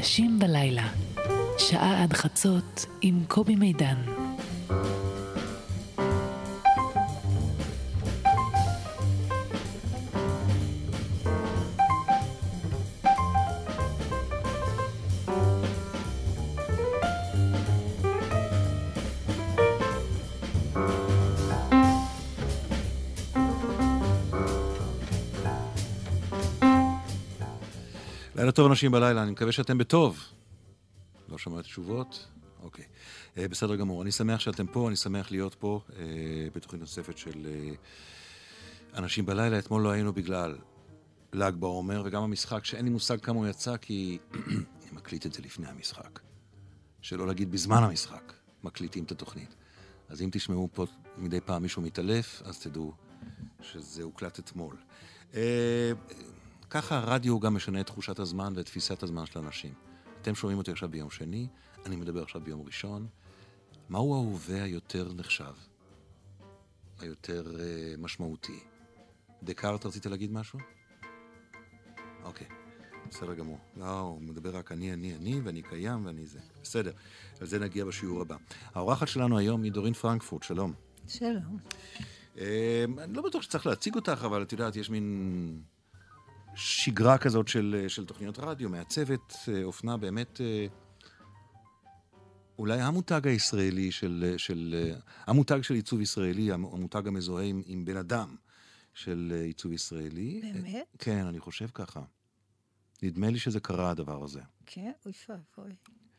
[0.00, 0.88] אנשים בלילה,
[1.58, 4.19] שעה עד חצות עם קובי מידן.
[28.50, 30.18] לילה טוב אנשים בלילה, אני מקווה שאתם בטוב.
[31.28, 32.28] לא שומע תשובות?
[32.62, 32.84] אוקיי.
[33.38, 34.02] אה, בסדר גמור.
[34.02, 36.02] אני שמח שאתם פה, אני שמח להיות פה אה,
[36.54, 37.74] בתוכנית נוספת של אה,
[38.98, 39.58] אנשים בלילה.
[39.58, 40.58] אתמול לא היינו בגלל
[41.32, 45.42] ל"ג בעומר, וגם המשחק, שאין לי מושג כמה הוא יצא, כי אני מקליט את זה
[45.42, 46.20] לפני המשחק.
[47.00, 48.32] שלא להגיד בזמן המשחק,
[48.64, 49.54] מקליטים את התוכנית.
[50.08, 50.86] אז אם תשמעו פה
[51.18, 52.92] מדי פעם מישהו מתעלף, אז תדעו
[53.62, 54.76] שזה הוקלט אתמול.
[55.34, 55.92] אה,
[56.70, 59.74] ככה הרדיו גם משנה את תחושת הזמן ואת תפיסת הזמן של אנשים.
[60.22, 61.46] אתם שומעים אותי עכשיו ביום שני,
[61.86, 63.06] אני מדבר עכשיו ביום ראשון.
[63.88, 65.52] מהו ההווה היותר נחשב?
[66.98, 68.60] היותר uh, משמעותי?
[69.42, 70.58] דקארט, רצית להגיד משהו?
[72.24, 72.46] אוקיי,
[73.08, 73.58] בסדר גמור.
[73.76, 76.38] לא, הוא מדבר רק אני, אני, אני, ואני קיים, ואני זה.
[76.62, 76.92] בסדר,
[77.40, 78.36] על זה נגיע בשיעור הבא.
[78.74, 80.72] האורחת שלנו היום היא דורין פרנקפורט, שלום.
[81.08, 81.58] שלום.
[82.36, 82.38] Uh,
[82.98, 85.62] אני לא בטוח שצריך להציג אותך, אבל את יודעת, יש מין...
[86.60, 90.66] שגרה כזאת של, של תוכניות רדיו, מעצבת אה, אופנה באמת אה,
[92.58, 97.96] אולי המותג הישראלי של, של אה, המותג של עיצוב ישראלי, המותג המזוהה עם, עם בן
[97.96, 98.36] אדם
[98.94, 100.40] של עיצוב ישראלי.
[100.54, 100.86] באמת?
[100.98, 102.00] כן, אני חושב ככה.
[103.02, 104.40] נדמה לי שזה קרה הדבר הזה.
[104.66, 104.92] כן?
[105.06, 105.74] אוי ואבוי.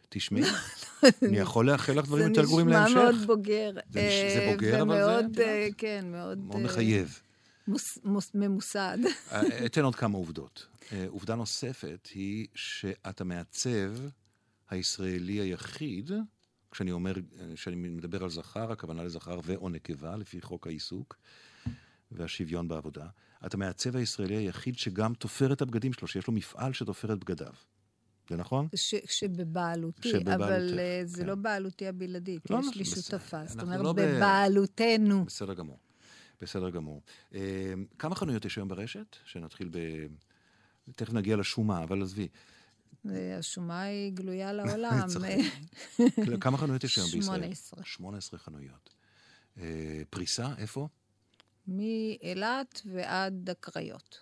[0.10, 0.44] תשמעי,
[1.28, 2.94] אני יכול לאחל לך דברים יותר גרועים להמשך.
[2.94, 3.72] זה נשמע מאוד בוגר.
[3.92, 5.06] זה בוגר, אבל זה...
[5.06, 5.38] ומאוד,
[5.78, 6.38] כן, מאוד...
[6.38, 7.22] מאוד מחייב.
[7.68, 8.98] מוס, מוס, ממוסד.
[9.66, 10.68] אתן עוד כמה עובדות.
[11.08, 13.92] עובדה נוספת היא שאת המעצב
[14.70, 16.12] הישראלי היחיד,
[16.72, 17.14] כשאני אומר,
[17.56, 21.18] כשאני מדבר על זכר, הכוונה לזכר ו/או נקבה, לפי חוק העיסוק
[22.12, 23.06] והשוויון בעבודה,
[23.46, 27.54] את המעצב הישראלי היחיד שגם תופר את הבגדים שלו, שיש לו מפעל שתופר את בגדיו.
[28.30, 28.68] זה נכון?
[28.76, 31.28] ש, שבבעלותי, שבבעלותך, אבל uh, זה כן.
[31.28, 33.46] לא בעלותי הבלעדית, לא, יש לי שותפה.
[33.46, 35.26] זאת אומרת, לא בבעלותנו.
[35.26, 35.80] בסדר גמור.
[36.42, 37.02] בסדר גמור.
[37.34, 39.16] אה, כמה חנויות יש היום ברשת?
[39.26, 39.78] שנתחיל ב...
[40.96, 42.28] תכף נגיע לשומה, אבל עזבי.
[43.40, 45.08] השומה היא גלויה לעולם.
[46.42, 47.40] כמה חנויות יש היום בישראל?
[47.54, 47.84] 18.
[47.84, 48.90] 18 חנויות.
[49.58, 50.88] אה, פריסה, איפה?
[51.68, 54.20] מאילת ועד הקריות.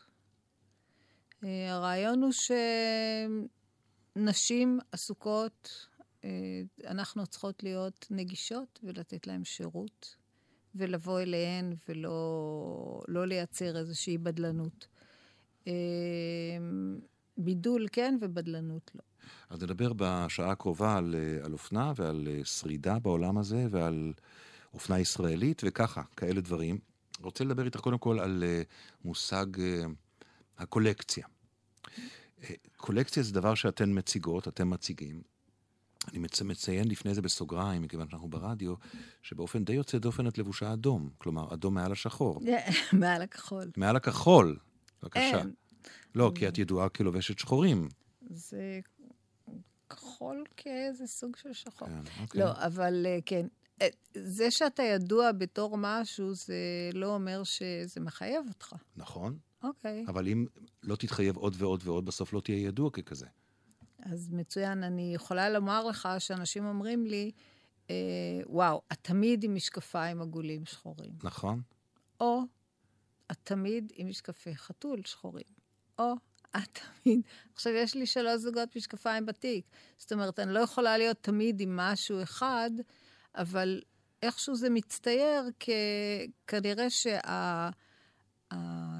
[1.43, 2.31] אה, הרעיון הוא
[4.15, 5.87] שנשים עסוקות,
[6.85, 10.15] אנחנו צריכות להיות נגישות ולתת להן שירות.
[10.75, 14.87] ולבוא אליהן ולא לא לייצר איזושהי בדלנות.
[15.67, 16.99] אמ,
[17.37, 19.01] בידול כן ובדלנות לא.
[19.49, 24.13] אז נדבר בשעה הקרובה על, אה, על אופנה ועל אה, שרידה בעולם הזה ועל
[24.73, 26.79] אופנה ישראלית וככה, כאלה דברים.
[27.21, 28.61] רוצה לדבר איתך קודם כל על אה,
[29.05, 29.45] מושג
[30.57, 31.27] הקולקציה.
[32.77, 35.21] קולקציה זה דבר שאתן מציגות, אתם מציגים.
[36.09, 38.73] אני מציין לפני זה בסוגריים, מכיוון שאנחנו ברדיו,
[39.21, 41.09] שבאופן די יוצא דופן את לבושה אדום.
[41.17, 42.41] כלומר, אדום מעל השחור.
[42.93, 43.71] מעל הכחול.
[43.77, 44.57] מעל הכחול,
[45.03, 45.41] בבקשה.
[46.15, 47.89] לא, כי את ידועה כלובשת שחורים.
[48.29, 48.79] זה
[49.89, 51.87] כחול כאיזה סוג של שחור.
[51.87, 52.41] כן, אוקיי.
[52.41, 53.47] לא, אבל אה, כן.
[53.81, 56.55] אה, זה שאתה ידוע בתור משהו, זה
[56.93, 58.73] לא אומר שזה מחייב אותך.
[58.95, 59.37] נכון.
[59.63, 60.05] אוקיי.
[60.07, 60.45] אבל אם
[60.83, 63.25] לא תתחייב עוד ועוד ועוד, בסוף לא תהיה ידוע ככזה.
[64.01, 67.31] אז מצוין, אני יכולה לומר לך שאנשים אומרים לי,
[67.89, 67.95] אה,
[68.45, 71.11] וואו, את תמיד עם משקפיים עגולים שחורים.
[71.23, 71.61] נכון.
[72.19, 72.41] או
[73.31, 75.45] את תמיד עם משקפי חתול שחורים.
[75.99, 76.13] או
[76.57, 77.21] את תמיד...
[77.53, 79.65] עכשיו, יש לי שלוש זוגות משקפיים בתיק.
[79.97, 82.71] זאת אומרת, אני לא יכולה להיות תמיד עם משהו אחד,
[83.35, 83.81] אבל
[84.21, 85.69] איכשהו זה מצטייר כ...
[86.47, 87.69] כנראה שה...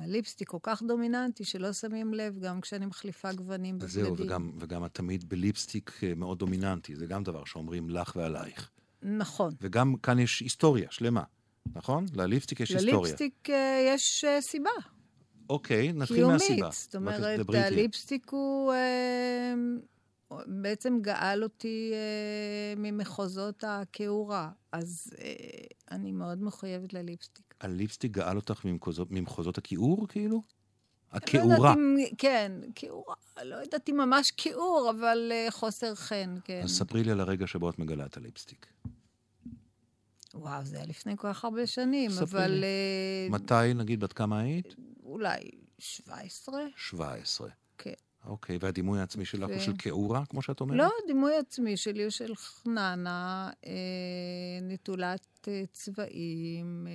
[0.09, 4.03] הליפסטיק כל כך דומיננטי, שלא שמים לב גם כשאני מחליפה גוונים בבגדים.
[4.03, 8.69] זהו, וגם, וגם את תמיד בליפסטיק אה, מאוד דומיננטי, זה גם דבר שאומרים לך ועלייך.
[9.01, 9.53] נכון.
[9.61, 11.23] וגם כאן יש היסטוריה שלמה,
[11.75, 12.05] נכון?
[12.13, 12.97] לליפסטיק יש היסטוריה.
[12.97, 14.69] לליפסטיק אה, יש uh, סיבה.
[15.49, 16.55] אוקיי, נתחיל מהסיבה.
[16.55, 18.73] קיומית, זאת אומרת, הליפסטיק הוא...
[20.47, 25.33] בעצם גאל אותי אה, ממחוזות הכעורה, אז אה,
[25.91, 27.48] אני מאוד מחויבת לליפסטיק.
[27.61, 30.43] הליפסטיק גאל אותך ממחוזות, ממחוזות הכיעור, כאילו?
[31.11, 31.75] הכעורה.
[31.75, 36.61] לא כן, כעורה, לא יודעת אם ממש כעור, אבל אה, חוסר חן, כן.
[36.63, 38.67] אז ספרי לי על הרגע שבו את מגלה את הליפסטיק.
[40.33, 42.47] וואו, זה היה לפני כל כך הרבה שנים, אבל...
[42.47, 42.65] לי.
[42.65, 44.75] אה, מתי, נגיד, בת כמה היית?
[45.03, 45.39] אולי
[45.79, 46.61] 17.
[46.75, 47.49] 17.
[47.77, 47.93] כן.
[48.29, 50.77] אוקיי, והדימוי העצמי שלך הוא ו- של כאורה, כמו שאת אומרת?
[50.77, 53.71] לא, דימוי עצמי שלי הוא של חננה, אה,
[54.61, 56.93] נטולת אה, צבעים, אה,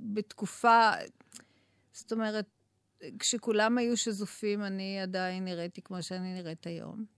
[0.00, 0.90] בתקופה,
[1.92, 2.46] זאת אומרת,
[3.18, 7.17] כשכולם היו שזופים, אני עדיין נראיתי כמו שאני נראית היום.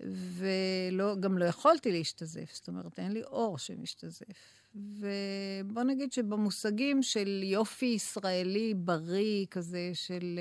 [0.00, 4.58] וגם לא יכולתי להשתזף, זאת אומרת, אין לי אור שמשתזף.
[4.74, 10.38] ובוא נגיד שבמושגים של יופי ישראלי בריא כזה, של...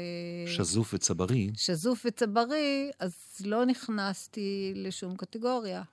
[0.48, 1.50] אה, שזוף וצברי.
[1.56, 3.16] שזוף וצברי, אז
[3.46, 5.84] לא נכנסתי לשום קטגוריה.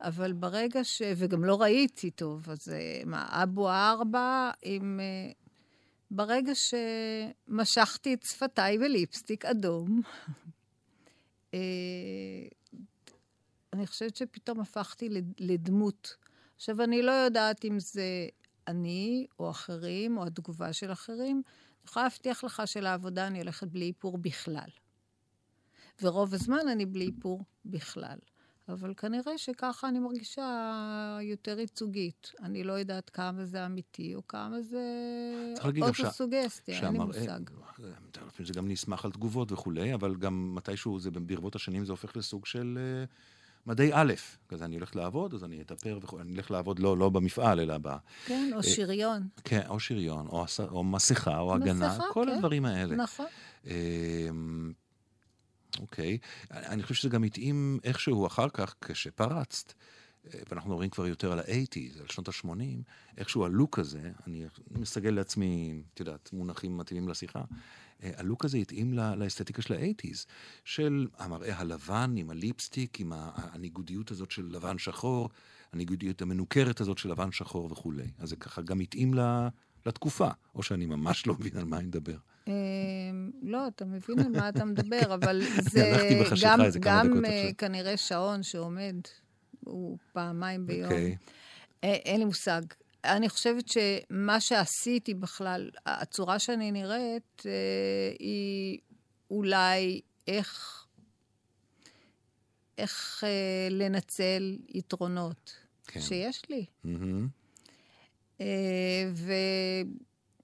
[0.00, 1.02] אבל ברגע ש...
[1.16, 5.00] וגם לא ראיתי טוב, אז אה, מה, אבו ארבע עם...
[5.00, 5.32] אה,
[6.10, 10.02] ברגע שמשכתי את שפתיי בליפסטיק אדום,
[13.74, 16.16] אני חושבת שפתאום הפכתי לד- לדמות.
[16.56, 18.28] עכשיו, אני לא יודעת אם זה
[18.68, 21.36] אני או אחרים, או התגובה של אחרים.
[21.36, 24.68] אני יכולה להבטיח לך שלעבודה אני הולכת בלי איפור בכלל.
[26.02, 28.18] ורוב הזמן אני בלי איפור בכלל.
[28.68, 32.32] אבל כנראה שככה אני מרגישה יותר ייצוגית.
[32.42, 34.82] אני לא יודעת כמה זה אמיתי, או כמה זה
[36.04, 37.40] אוטוסוגסטיה, אין לי מושג.
[38.38, 42.46] שזה גם נסמך על תגובות וכולי, אבל גם מתישהו, זה ברבות השנים, זה הופך לסוג
[42.46, 43.04] של אה,
[43.66, 44.12] מדי א',
[44.48, 47.78] כזה אני הולך לעבוד, אז אני אתאפר וכו', אני אלך לעבוד לא, לא במפעל, אלא
[47.82, 47.88] ב...
[48.26, 49.28] כן, או שריון.
[49.44, 52.32] כן, או שריון, או, הס- או מסכה, או הגנה, מסכה, כל כן.
[52.36, 52.96] הדברים האלה.
[52.96, 53.26] נכון.
[53.66, 54.72] אמ,
[55.80, 56.18] אוקיי,
[56.50, 59.72] אני אני חושב שזה גם התאים איכשהו אחר כך, כשפרצת,
[60.34, 62.48] אה, ואנחנו מדברים כבר יותר על ה-80's, על שנות ה-80,
[63.18, 67.44] איכשהו הלוק הזה, אני מסגל לעצמי, את יודעת, מונחים מתאימים לשיחה, אה,
[68.02, 70.26] הלוק הזה התאים לה- לאסתטיקה של ה-80's,
[70.64, 75.28] של המראה הלבן עם הליפסטיק, עם הניגודיות הזאת של לבן שחור,
[75.72, 78.06] הניגודיות המנוכרת הזאת של לבן שחור וכולי.
[78.18, 79.48] אז זה ככה גם התאים ל-
[79.86, 82.16] לתקופה, או שאני ממש לא מבין על מה אני מדבר.
[82.46, 82.52] אמ,
[83.42, 87.50] לא, אתה מבין על מה אתה מדבר, אבל זה הלכתי בחשיכה גם, גם אה.
[87.58, 88.96] כנראה שעון שעומד,
[89.60, 90.84] הוא פעמיים ביום.
[90.84, 91.16] אוקיי.
[91.84, 92.62] אה, אין לי מושג.
[93.04, 97.50] אני חושבת שמה שעשיתי בכלל, הצורה שאני נראית, אה,
[98.18, 98.78] היא
[99.30, 100.84] אולי איך,
[102.78, 105.54] איך אה, לנצל יתרונות
[105.86, 106.00] כן.
[106.00, 106.66] שיש לי.
[106.84, 107.28] מהמם.
[108.40, 109.32] אה, ו...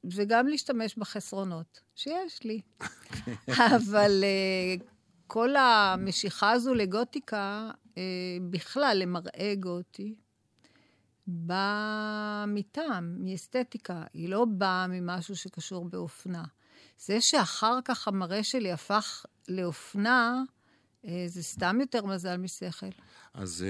[0.05, 2.61] וגם להשתמש בחסרונות שיש לי.
[3.77, 4.87] אבל אה,
[5.27, 8.03] כל המשיכה הזו לגותיקה, אה,
[8.51, 10.15] בכלל, למראה גותי,
[11.31, 14.05] באה מטעם, מאסתטיקה.
[14.15, 16.44] היא לא באה ממשהו שקשור באופנה.
[16.99, 20.43] זה שאחר כך המראה שלי הפך לאופנה,
[21.06, 22.87] אה, זה סתם יותר מזל משכל.
[23.35, 23.65] אז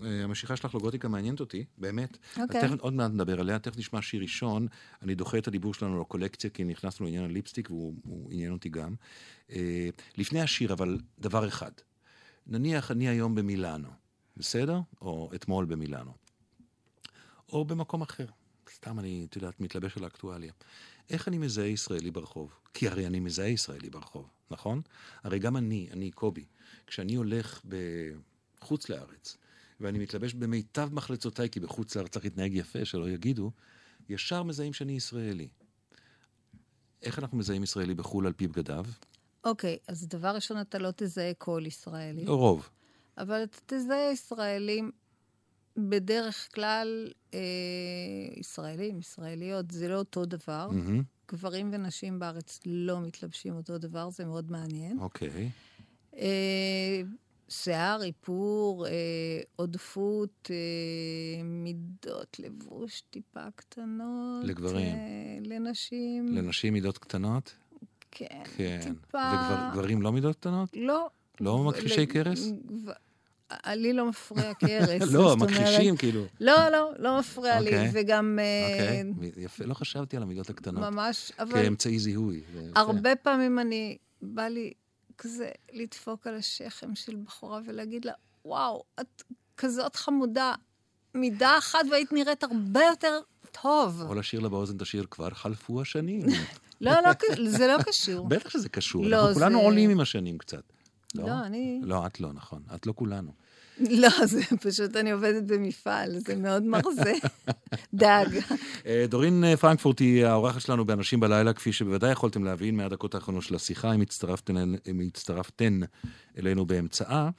[0.00, 2.18] uh, המשיכה שלך לגותיקה מעניינת אותי, באמת.
[2.40, 2.60] אוקיי.
[2.60, 4.66] תכף עוד מעט נדבר עליה, תכף נשמע שיר ראשון.
[5.02, 8.94] אני דוחה את הדיבור שלנו לקולקציה, כי נכנסנו לעניין הליפסטיק, והוא הוא עניין אותי גם.
[9.48, 9.52] Uh,
[10.16, 11.72] לפני השיר, אבל דבר אחד.
[12.46, 13.88] נניח אני היום במילאנו,
[14.36, 14.80] בסדר?
[15.00, 16.25] או אתמול במילאנו.
[17.52, 18.26] או במקום אחר.
[18.74, 20.52] סתם אני, את יודעת, מתלבש על האקטואליה.
[21.10, 22.54] איך אני מזהה ישראלי ברחוב?
[22.74, 24.82] כי הרי אני מזהה ישראלי ברחוב, נכון?
[25.22, 26.44] הרי גם אני, אני קובי,
[26.86, 29.36] כשאני הולך בחוץ לארץ,
[29.80, 33.50] ואני מתלבש במיטב מחלצותיי, כי בחוץ לארץ צריך להתנהג יפה, שלא יגידו,
[34.08, 35.48] ישר מזהים שאני ישראלי.
[37.02, 38.86] איך אנחנו מזהים ישראלי בחו"ל על פי בגדיו?
[39.44, 42.24] אוקיי, אז דבר ראשון, אתה לא תזהה כל ישראלי.
[42.26, 42.68] רוב.
[43.18, 44.90] אבל אתה תזהה ישראלים,
[45.76, 47.40] בדרך כלל, אה,
[48.36, 50.68] ישראלים, ישראליות, זה לא אותו דבר.
[50.72, 51.02] מהמם,
[51.32, 54.98] גברים ונשים בארץ לא מתלבשים אותו דבר, זה מאוד מעניין.
[54.98, 55.50] אוקיי.
[56.16, 57.00] אה,
[57.48, 58.92] שיער, איפור, אה,
[59.56, 64.44] עודפות, אה, מידות לבוש טיפה קטנות.
[64.44, 64.96] לגברים.
[64.96, 66.26] אה, לנשים.
[66.28, 67.54] לנשים מידות קטנות?
[68.10, 68.80] כן, כן.
[68.82, 69.68] טיפה...
[69.70, 70.68] וגברים לא מידות קטנות?
[70.76, 71.08] לא.
[71.40, 72.46] לא מכחישי קרס?
[72.86, 72.90] ו-
[73.66, 75.12] לי לא מפריע קרס.
[75.12, 76.24] לא, מכחישים, כאילו.
[76.40, 77.70] לא, לא, לא מפריע לי.
[77.70, 77.90] אוקיי.
[77.92, 80.82] וגם אה, אוקיי, יפה, לא חשבתי על המידות הקטנות.
[80.82, 82.42] ממש, אבל כאמצעי זיהוי.
[82.74, 84.72] הרבה פעמים אני, בא לי
[85.18, 88.12] כזה לדפוק על השכם של בחורה ולהגיד לה,
[88.44, 89.22] וואו, את
[89.56, 90.54] כזאת חמודה,
[91.14, 93.18] מידה אחת והיית נראית הרבה יותר
[93.62, 94.02] טוב.
[94.02, 96.20] או לשיר לה באוזן את השיר, כבר חלפו השנים.
[96.80, 97.10] לא, לא,
[97.48, 98.28] זה לא קשור.
[98.28, 100.62] בטח שזה קשור, לא, אנחנו כולנו עולים עם השנים קצת.
[101.14, 101.80] לא, אני...
[101.82, 102.62] לא, את לא, נכון.
[102.74, 103.32] את לא כולנו.
[104.02, 107.12] לא, זה פשוט, אני עובדת במפעל, זה מאוד מרזה.
[107.94, 108.26] דג.
[108.86, 113.42] אה, דורין אה, פרנקפורט היא האורחת שלנו באנשים בלילה, כפי שבוודאי יכולתם להבין מהדקות האחרונות
[113.42, 114.56] של השיחה, אם הצטרפתן,
[114.90, 115.80] אם הצטרפתן
[116.38, 117.30] אלינו באמצעה.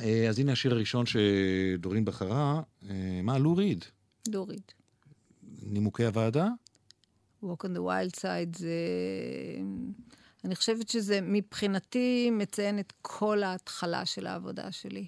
[0.00, 2.60] אה, אז הנה השיר הראשון שדורין בחרה.
[3.22, 3.84] מה, לו ריד?
[4.28, 4.74] דורית.
[5.62, 6.48] נימוקי הוועדה?
[7.44, 8.68] Walk on the wild side זה...
[10.44, 15.06] אני חושבת שזה מבחינתי מציין את כל ההתחלה של העבודה שלי.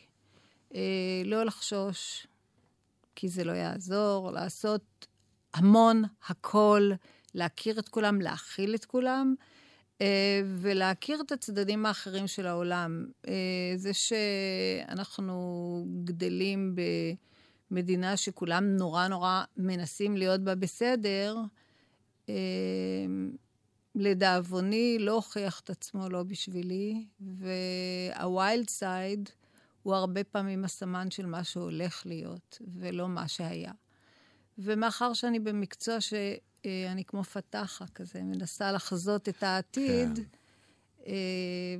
[0.74, 2.26] אה, לא לחשוש,
[3.16, 5.06] כי זה לא יעזור, לעשות
[5.54, 6.90] המון, הכל,
[7.34, 9.34] להכיר את כולם, להכיל את כולם,
[10.00, 13.06] אה, ולהכיר את הצדדים האחרים של העולם.
[13.28, 15.34] אה, זה שאנחנו
[16.04, 16.76] גדלים
[17.70, 21.36] במדינה שכולם נורא נורא מנסים להיות בה בסדר,
[22.28, 22.34] אה,
[23.94, 29.30] לדאבוני לא הוכיח את עצמו לא בשבילי, והווילד סייד
[29.82, 33.72] הוא הרבה פעמים הסמן של מה שהולך להיות, ולא מה שהיה.
[34.58, 40.22] ומאחר שאני במקצוע שאני כמו פתחה כזה, מנסה לחזות את העתיד, כן.
[41.06, 41.76] אה,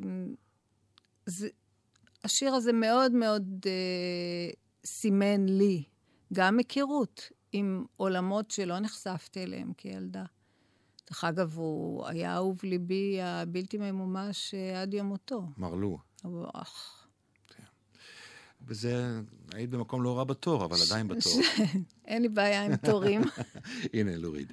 [1.26, 1.48] זה,
[2.24, 4.50] השיר הזה מאוד מאוד אה,
[4.84, 5.84] סימן לי
[6.32, 10.24] גם היכרות עם עולמות שלא נחשפתי אליהם כילדה.
[11.10, 15.42] דרך אגב, הוא היה אהוב ליבי הבלתי ממומש אה, עד יום מותו.
[15.58, 15.98] מרלו.
[16.54, 17.06] אך.
[18.66, 19.20] וזה,
[19.54, 21.32] היית במקום לא רע בתור, אבל עדיין בתור.
[22.06, 23.22] אין לי בעיה עם תורים.
[23.94, 24.52] הנה, לוריד.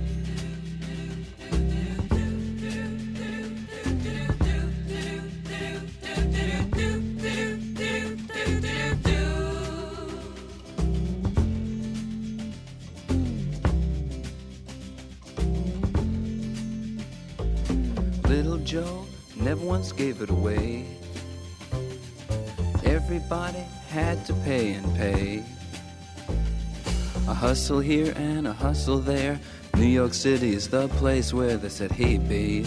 [27.61, 29.39] hustle here and a hustle there.
[29.75, 32.65] New York City is the place where they said, Hey, babe,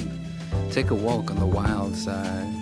[0.71, 2.55] take a walk on the wild side.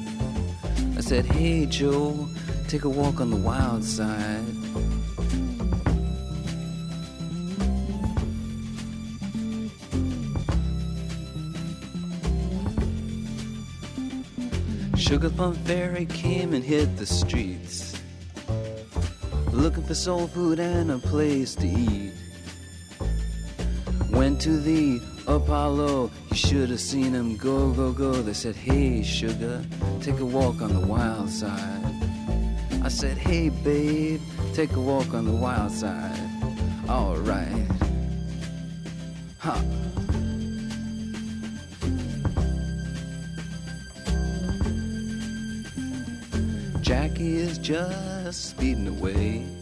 [0.97, 2.27] I said, Hey, Joe,
[2.69, 4.47] take a walk on the wild side.
[14.97, 18.01] Sugar Plum Fairy came and hit the streets,
[19.51, 22.22] looking for soul food and a place to eat.
[24.23, 28.13] Went to the Apollo, you should have seen him go, go, go.
[28.13, 29.65] They said, Hey, sugar,
[30.01, 31.83] take a walk on the wild side.
[32.85, 34.21] I said, Hey, babe,
[34.55, 36.21] take a walk on the wild side.
[36.89, 37.67] Alright.
[39.39, 39.61] Huh.
[46.81, 49.62] Jackie is just speeding away.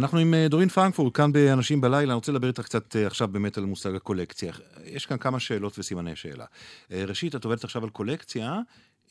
[0.00, 3.28] אנחנו עם אה, דורין פרנקפורט, כאן באנשים בלילה, אני רוצה לדבר איתך קצת אה, עכשיו
[3.28, 4.52] באמת על מושג הקולקציה.
[4.84, 6.44] יש כאן כמה שאלות וסימני שאלה.
[6.90, 8.58] אה, ראשית, את עובדת עכשיו על קולקציה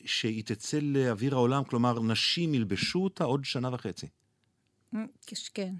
[0.04, 4.06] שהיא תצא לאוויר העולם, כלומר, נשים ילבשו אותה עוד שנה וחצי.
[5.54, 5.74] כן,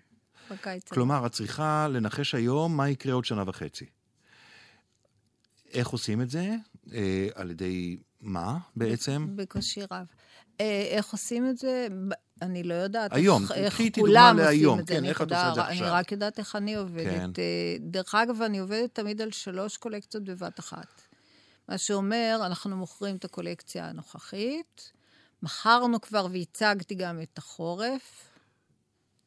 [0.50, 0.88] בקיץ.
[0.88, 3.86] כלומר, את צריכה לנחש היום מה יקרה עוד שנה וחצי.
[5.72, 6.54] איך עושים את זה?
[6.92, 9.26] אה, על ידי מה בעצם?
[9.36, 10.06] בקושי רב.
[10.60, 11.86] אה, איך עושים את זה?
[12.42, 13.12] אני לא יודעת.
[13.14, 14.78] היום, איך- איך כולם דוגמה עושים להיום.
[14.80, 14.94] את זה.
[14.94, 15.86] כן, איך את עושה את זה עכשיו?
[15.86, 17.06] אני רק יודעת איך אני עובדת.
[17.10, 17.30] כן.
[17.38, 20.86] אה, דרך אגב, אני עובדת תמיד על שלוש קולקציות בבת אחת.
[21.68, 24.92] מה שאומר, אנחנו מוכרים את הקולקציה הנוכחית,
[25.42, 28.30] מכרנו כבר והצגתי גם את החורף,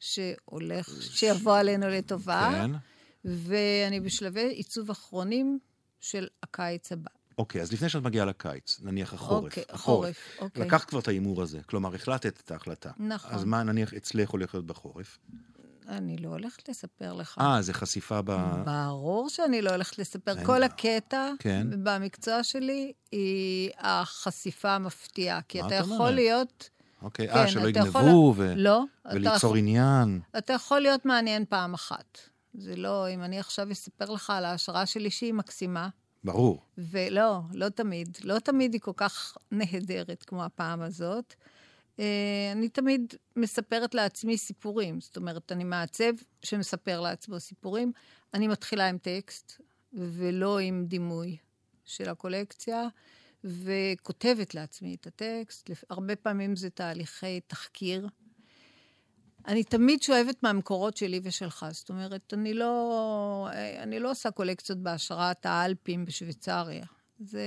[0.00, 2.70] שהולך, שיבוא עלינו לטובה, כן.
[3.24, 5.58] ואני בשלבי עיצוב אחרונים
[6.00, 7.10] של הקיץ הבא.
[7.38, 9.44] אוקיי, אז לפני שאת מגיעה לקיץ, נניח החורף.
[9.44, 10.64] אוקיי, החורף, אוקיי.
[10.66, 12.90] לקחת כבר את ההימור הזה, כלומר, החלטת את ההחלטה.
[12.98, 13.30] נכון.
[13.34, 15.18] אז מה נניח אצלך הולך להיות בחורף?
[15.88, 17.38] אני לא הולכת לספר לך.
[17.40, 18.62] אה, זה חשיפה ב...
[18.64, 20.34] ברור שאני לא הולכת לספר.
[20.44, 20.64] כל בעיה.
[20.64, 21.66] הקטע כן.
[21.82, 25.40] במקצוע שלי היא החשיפה המפתיעה.
[25.42, 26.14] כי אתה את יכול אומרת?
[26.14, 26.70] להיות...
[27.02, 28.52] אוקיי, כן, אה, שלא אתה יכול- יגנבו ו...
[28.56, 28.84] לא.
[29.06, 30.20] אתה וליצור יכול- עניין.
[30.38, 32.18] אתה יכול להיות מעניין פעם אחת.
[32.54, 35.88] זה לא, אם אני עכשיו אספר לך על ההשראה שלי שהיא מקסימה,
[36.24, 36.62] ברור.
[36.78, 38.18] ולא, לא תמיד.
[38.24, 41.34] לא תמיד היא כל כך נהדרת כמו הפעם הזאת.
[41.98, 45.00] אה, אני תמיד מספרת לעצמי סיפורים.
[45.00, 46.12] זאת אומרת, אני מעצב
[46.42, 47.92] שמספר לעצמו סיפורים.
[48.34, 49.60] אני מתחילה עם טקסט,
[49.92, 51.36] ולא עם דימוי
[51.84, 52.88] של הקולקציה,
[53.44, 55.70] וכותבת לעצמי את הטקסט.
[55.90, 58.08] הרבה פעמים זה תהליכי תחקיר.
[59.46, 61.66] אני תמיד שואבת מהמקורות שלי ושלך.
[61.70, 66.84] זאת אומרת, אני לא, אני לא עושה קולקציות בהשראת האלפים בשוויצריה.
[67.18, 67.42] זה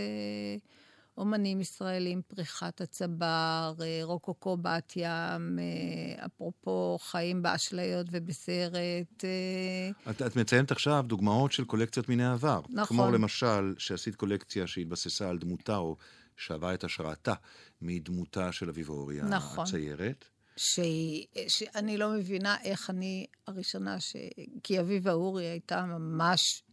[1.17, 9.23] אומנים ישראלים, פריחת הצבר, אה, רוקוקו בת ים, אה, אפרופו חיים באשליות ובסרט.
[9.23, 12.61] אה, את, את מציינת עכשיו דוגמאות של קולקציות מן העבר.
[12.69, 12.97] נכון.
[12.97, 15.97] כמו למשל, שעשית קולקציה שהתבססה על דמותה, או
[16.35, 17.33] שעברה את השראתה
[17.81, 19.63] מדמותה של אביב אורי נכון.
[19.63, 20.25] הציירת.
[20.57, 24.15] שהיא, שאני לא מבינה איך אני הראשונה ש...
[24.63, 26.63] כי אביבה אורי הייתה ממש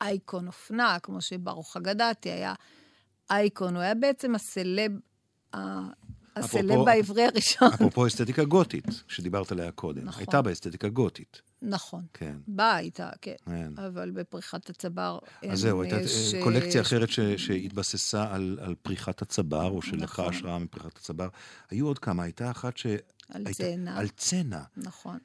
[0.00, 2.54] אייקון אופנה, כמו שברוך אגדתי היה
[3.30, 4.92] אייקון, הוא היה בעצם הסלב,
[6.36, 7.68] ה- הסלב אפרופו- העברי הראשון.
[7.74, 10.04] אפרופו אסתטיקה גותית, שדיברת עליה קודם.
[10.04, 10.20] נכון.
[10.20, 11.42] הייתה באסתטיקה גותית.
[11.62, 12.02] נכון.
[12.14, 12.36] כן.
[12.48, 13.34] באה איתה, כן.
[13.46, 13.72] כן.
[13.86, 15.18] אבל בפריחת הצבר...
[15.50, 16.02] אז זהו, הייתה אה,
[16.34, 20.34] אה, קולקציה אחרת ש, שהתבססה על, על פריחת הצבר, או שלך נכון.
[20.34, 21.28] השראה מפריחת הצבר.
[21.70, 22.86] היו עוד כמה, הייתה אחת ש...
[22.86, 23.98] על הייתה- צנע.
[23.98, 25.18] על צנע, נכון.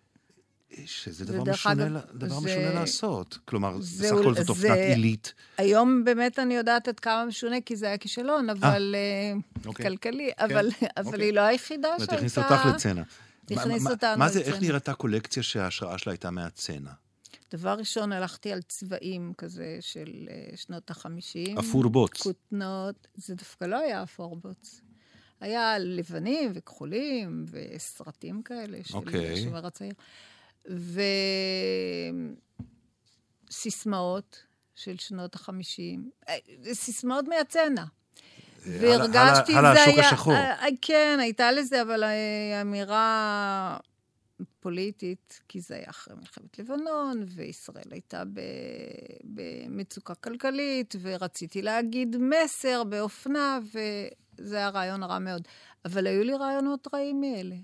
[0.86, 3.38] שזה דבר, משונה, אגב, דבר זה- משונה לעשות.
[3.46, 5.34] כלומר, זה- בסך הכל זאת זה- אופנת עילית.
[5.58, 8.96] היום באמת אני יודעת עד כמה משונה, כי זה היה כישלון, אבל...
[8.98, 9.86] אה, אוקיי.
[9.86, 11.24] כלכלי, אבל, אבל אוקיי.
[11.26, 12.16] היא לא היחידה שהייתה...
[12.16, 13.02] הכניס אותך לצנע.
[13.52, 14.54] מה- אותנו מה זה, לצנע.
[14.54, 16.92] איך נראתה קולקציה שההשראה שלה הייתה מהצנע?
[17.52, 21.58] דבר ראשון, הלכתי על צבעים כזה של אה, שנות החמישים.
[21.58, 22.22] אפור בוץ.
[22.22, 24.82] כותנות, זה דווקא לא היה אפור בוץ.
[25.42, 29.34] היה לבנים וכחולים וסרטים כאלה של אוקיי.
[29.34, 29.94] השומר הצעיר.
[33.50, 34.44] וסיסמאות
[34.76, 36.10] של שנות החמישים.
[36.30, 36.36] אה,
[36.74, 37.84] סיסמאות מהצנע.
[38.66, 40.08] הלאה- והרגשתי, הלאה זה השוק היה...
[40.10, 40.34] השחור.
[40.34, 43.78] אה, אה, כן, הייתה לזה, אבל אה, אמירה
[44.60, 48.40] פוליטית, כי זה היה אחרי מלחמת לבנון, וישראל הייתה ב...
[49.24, 53.60] במצוקה כלכלית, ורציתי להגיד מסר באופנה,
[54.40, 55.48] וזה היה רעיון רע מאוד.
[55.86, 57.56] אבל היו לי רעיונות רעים מאלה.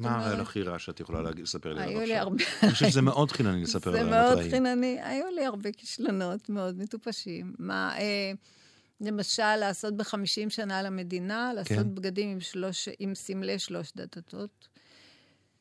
[0.00, 2.22] מה הרעיון הכי רע שאת יכולה להגיד- לספר לי עליו היו לי עכשיו?
[2.28, 2.44] הרבה...
[2.62, 4.38] אני חושב שזה מאוד חינני לספר על זה מאוד.
[4.50, 4.98] חינני.
[5.02, 7.54] היו לי הרבה כישלונות מאוד מטופשים.
[7.58, 8.32] מה, אה,
[9.00, 10.14] למשל, לעשות ב-50
[10.50, 11.94] שנה למדינה, לעשות כן.
[11.94, 14.68] בגדים עם, שלוש, עם סמלי שלוש דתות,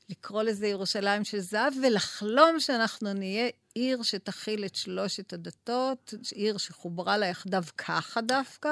[0.09, 7.17] לקרוא לזה ירושלים של זהב, ולחלום שאנחנו נהיה עיר שתכיל את שלושת הדתות, עיר שחוברה
[7.17, 8.69] לה יחדיו ככה דווקא,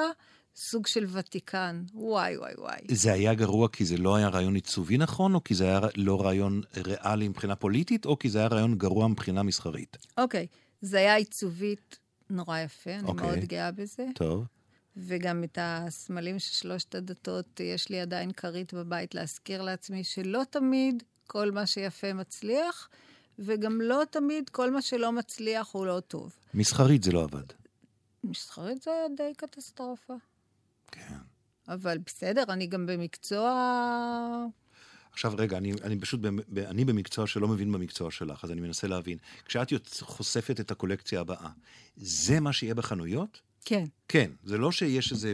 [0.55, 1.83] סוג של ותיקן.
[1.93, 2.79] וואי, וואי, וואי.
[2.91, 6.21] זה היה גרוע כי זה לא היה רעיון עיצובי נכון, או כי זה היה לא
[6.21, 9.97] רעיון ריאלי מבחינה פוליטית, או כי זה היה רעיון גרוע מבחינה מסחרית?
[10.17, 10.47] אוקיי,
[10.81, 13.27] זה היה עיצובית נורא יפה, אני אוקיי.
[13.27, 14.05] מאוד גאה בזה.
[14.15, 14.45] טוב.
[14.97, 21.03] וגם את הסמלים של שלושת הדתות, יש לי עדיין כרית בבית להזכיר לעצמי שלא תמיד
[21.27, 22.89] כל מה שיפה מצליח,
[23.39, 26.35] וגם לא תמיד כל מה שלא מצליח הוא לא טוב.
[26.53, 27.45] מסחרית זה לא עבד.
[28.23, 30.13] מסחרית זה היה די קטסטרופה.
[30.95, 31.17] כן.
[31.67, 34.45] אבל בסדר, אני גם במקצוע...
[35.11, 38.87] עכשיו רגע, אני, אני פשוט, ב- אני במקצוע שלא מבין במקצוע שלך, אז אני מנסה
[38.87, 39.17] להבין.
[39.45, 41.49] כשאת חושפת את הקולקציה הבאה,
[41.97, 43.41] זה מה שיהיה בחנויות?
[43.65, 43.85] כן.
[44.07, 45.33] כן, זה לא שיש איזה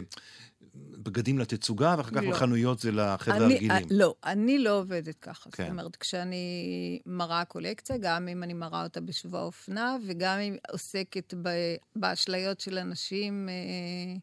[0.74, 2.30] בגדים לתצוגה, ואחר כך לא.
[2.30, 3.86] בחנויות זה לחבר'ה הרגילים.
[3.90, 5.50] לא, אני לא עובדת ככה.
[5.50, 5.62] כן.
[5.62, 11.34] זאת אומרת, כשאני מראה קולקציה, גם אם אני מראה אותה בשבוע אופנה, וגם אם עוסקת
[11.42, 11.48] ב,
[11.96, 14.18] באשליות של אנשים אה,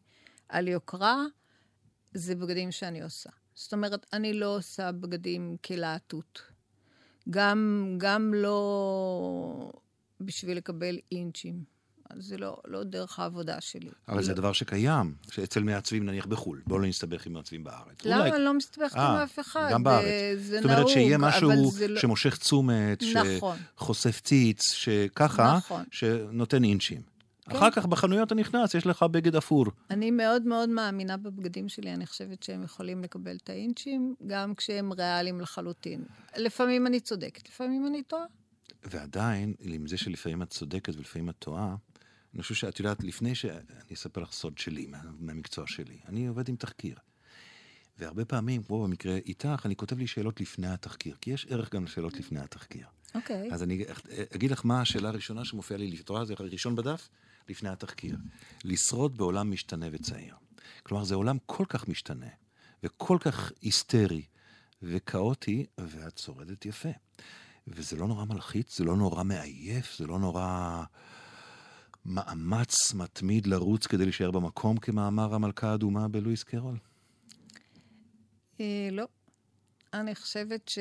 [0.50, 1.24] על יוקרה,
[2.14, 3.30] זה בגדים שאני עושה.
[3.54, 6.42] זאת אומרת, אני לא עושה בגדים כלהטות.
[7.30, 9.72] גם, גם לא
[10.20, 11.64] בשביל לקבל אינצ'ים.
[12.18, 13.90] זה לא, לא דרך העבודה שלי.
[14.08, 14.36] אבל זה לא.
[14.36, 16.62] דבר שקיים, שאצל מעצבים נניח בחו"ל.
[16.66, 18.04] בואו לא נסתבך עם מעצבים בארץ.
[18.04, 18.28] למה?
[18.28, 19.68] אולי- לא מסתבכת עם אה, אף אחד.
[19.72, 20.04] גם בארץ.
[20.38, 21.50] זה זאת אומרת נהוג, שיהיה משהו
[21.88, 22.00] לא...
[22.00, 23.56] שמושך תשומת, נכון.
[23.76, 25.84] שחושף ציץ, שככה, נכון.
[25.90, 27.00] שנותן אינצ'ים.
[27.50, 27.56] כן.
[27.56, 29.66] אחר כך בחנויות אתה נכנס, יש לך בגד אפור.
[29.90, 34.92] אני מאוד מאוד מאמינה בבגדים שלי, אני חושבת שהם יכולים לקבל את האינצ'ים, גם כשהם
[34.92, 36.04] ריאליים לחלוטין.
[36.36, 38.24] לפעמים אני צודקת, לפעמים אני טועה.
[38.84, 41.76] ועדיין, עם זה שלפעמים את צודקת ולפעמים את טועה,
[42.34, 43.44] אני חושב שאת יודעת, לפני ש...
[43.44, 45.98] אני אספר לך סוד שלי, מה, מהמקצוע שלי.
[46.08, 46.94] אני עובד עם תחקיר.
[47.98, 51.84] והרבה פעמים, כמו במקרה איתך, אני כותב לי שאלות לפני התחקיר, כי יש ערך גם
[51.84, 52.86] לשאלות לפני התחקיר.
[53.14, 53.52] אוקיי.
[53.52, 53.84] אז אני
[54.36, 56.24] אגיד לך מה השאלה הראשונה שמופיעה לי, את רואה?
[56.24, 57.08] זה ראשון בדף?
[57.48, 58.16] לפני התחקיר.
[58.64, 60.34] לשרוד בעולם משתנה וצעיר.
[60.82, 62.26] כלומר, זה עולם כל כך משתנה,
[62.82, 64.22] וכל כך היסטרי
[64.82, 66.88] וכאוטי, ואת שורדת יפה.
[67.68, 70.82] וזה לא נורא מלחיץ, זה לא נורא מעייף, זה לא נורא
[72.06, 76.78] מאמץ מתמיד לרוץ כדי להישאר במקום, כמאמר המלכה האדומה בלואיס קרול.
[78.60, 79.04] אה, לא.
[79.94, 80.78] אני חושבת ש...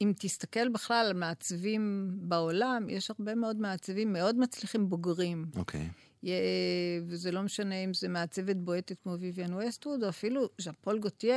[0.00, 5.44] אם תסתכל בכלל על מעצבים בעולם, יש הרבה מאוד מעצבים מאוד מצליחים בוגרים.
[5.56, 5.88] אוקיי.
[6.22, 6.34] יה-
[7.06, 11.36] וזה לא משנה אם זה מעצבת בועטת כמו ויvian ווסטווד, או אפילו ז'אן פול גוטייה,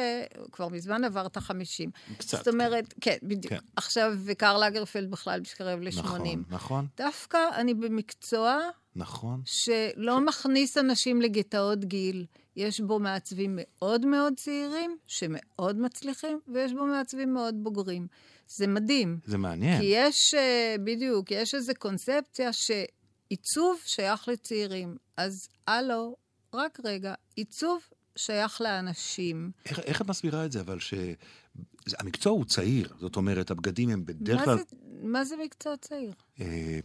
[0.52, 1.90] כבר מזמן עבר את החמישים.
[2.18, 3.54] קצת, זאת אומרת, כן, בדיוק.
[3.54, 3.60] כן.
[3.76, 6.00] עכשיו, וקרל לגרפלד בכלל מתקרב ל-80.
[6.00, 8.60] נכון, נכון, דווקא אני במקצוע
[8.96, 9.42] נכון.
[9.46, 12.26] שלא מכניס אנשים לגטאות גיל.
[12.56, 18.08] יש בו מעצבים מאוד מאוד צעירים, שמאוד מצליחים, ויש בו מעצבים מאוד בוגרים.
[18.58, 19.20] זה מדהים.
[19.26, 19.82] זה מעניין.
[19.82, 24.96] כי יש, אה, בדיוק, יש איזו קונספציה שעיצוב שייך לצעירים.
[25.18, 26.16] אז הלו,
[26.54, 27.82] רק רגע, עיצוב
[28.16, 29.52] שייך לאנשים.
[29.66, 30.94] איך, איך את מסבירה את זה, אבל ש...
[32.00, 34.58] המקצוע הוא צעיר, זאת אומרת, הבגדים הם בדרך מה כלל...
[34.58, 34.64] זה,
[35.02, 36.12] מה זה מקצוע צעיר?
[36.42, 36.80] אה,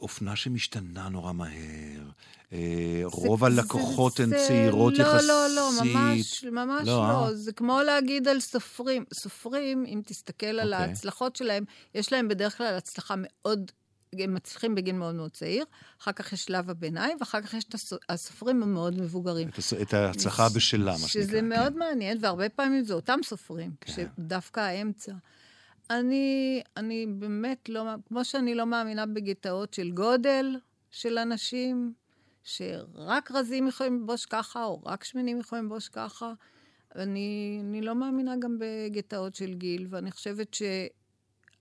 [0.00, 2.08] אופנה שמשתנה נורא מהר,
[2.52, 2.58] אה,
[2.98, 5.28] זה- רוב זה- הלקוחות הן זה- צעירות לא, יחסית.
[5.28, 7.26] לא, לא, ממש, ממש לא, לא.
[7.28, 7.34] אה?
[7.34, 9.04] זה כמו להגיד על סופרים.
[9.14, 10.86] סופרים, אם תסתכל על אוקיי.
[10.88, 11.64] ההצלחות שלהם,
[11.94, 13.70] יש להם בדרך כלל הצלחה מאוד,
[14.12, 15.64] הם מצליחים בגיל מאוד מאוד צעיר,
[16.02, 19.48] אחר כך יש שלב הביניים, ואחר כך יש את הסו- הסופרים המאוד מבוגרים.
[19.48, 21.08] את, הס- את ההצלחה בשלה, מה שנקרא.
[21.22, 21.48] שזה כן.
[21.48, 23.92] מאוד מעניין, והרבה פעמים זה אותם סופרים, כן.
[23.92, 25.12] שדווקא האמצע.
[25.90, 30.56] אני, אני באמת לא, כמו שאני לא מאמינה בגטאות של גודל
[30.90, 31.92] של אנשים,
[32.44, 36.32] שרק רזים יכולים ללבוש ככה, או רק שמנים יכולים ללבוש ככה,
[36.94, 40.56] אני, אני לא מאמינה גם בגטאות של גיל, ואני חושבת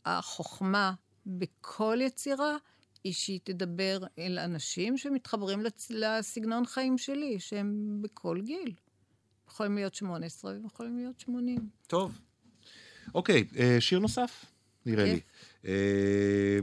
[0.06, 0.94] שהחוכמה
[1.26, 2.58] בכל יצירה
[3.04, 5.88] היא שהיא תדבר אל אנשים שמתחברים לצ...
[5.90, 8.74] לסגנון חיים שלי, שהם בכל גיל.
[9.48, 11.70] יכולים להיות 18 והם להיות 80.
[11.88, 12.20] טוב.
[13.16, 14.46] אוקיי, אה, שיר נוסף,
[14.86, 15.20] נראה לי.
[15.20, 15.66] כיף.
[15.66, 16.60] אה,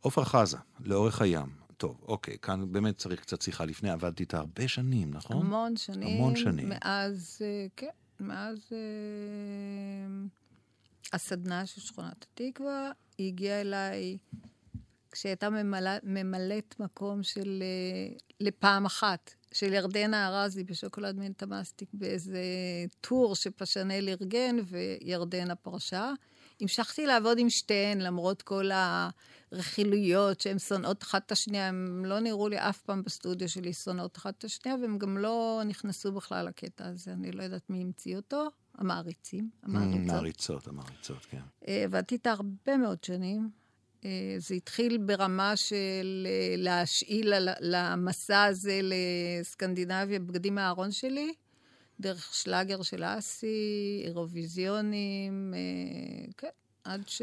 [0.00, 1.60] עופרה חזה, לאורך הים.
[1.76, 5.36] טוב, אוקיי, כאן באמת צריך קצת שיחה לפני, עבדתי איתה הרבה שנים, נכון?
[5.46, 6.16] המון שנים.
[6.16, 6.68] המון שנים.
[6.68, 7.86] מאז, אה, כן,
[8.20, 8.58] מאז
[11.12, 14.18] הסדנה של שכונת התקווה, היא הגיעה אליי
[15.12, 17.62] כשהייתה ממלא, ממלאת מקום של,
[18.40, 22.42] לפעם אחת, של ירדנה ארזי בשוקולד מנטה מסטיק באיזה
[23.00, 26.12] טור שפשנל ארגן וירדנה פרשה.
[26.60, 28.70] המשכתי לעבוד עם שתיהן, למרות כל
[29.52, 31.68] הרכילויות שהן שונאות אחת את השנייה.
[31.68, 35.62] הן לא נראו לי אף פעם בסטודיו שלי שונאות אחת את השנייה, והן גם לא
[35.66, 37.12] נכנסו בכלל לקטע הזה.
[37.12, 40.06] אני לא יודעת מי המציא אותו, המעריצים, המעריצות.
[40.06, 41.42] מעריצות, המעריצות, כן.
[41.68, 43.50] אה, עבדתי איתה הרבה מאוד שנים.
[44.04, 51.32] אה, זה התחיל ברמה של אה, להשאיל למסע הזה לסקנדינביה בגדים מהארון שלי,
[52.00, 56.48] דרך שלאגר של אסי, אירוויזיונים, אה, כן,
[56.84, 57.22] עד, ש...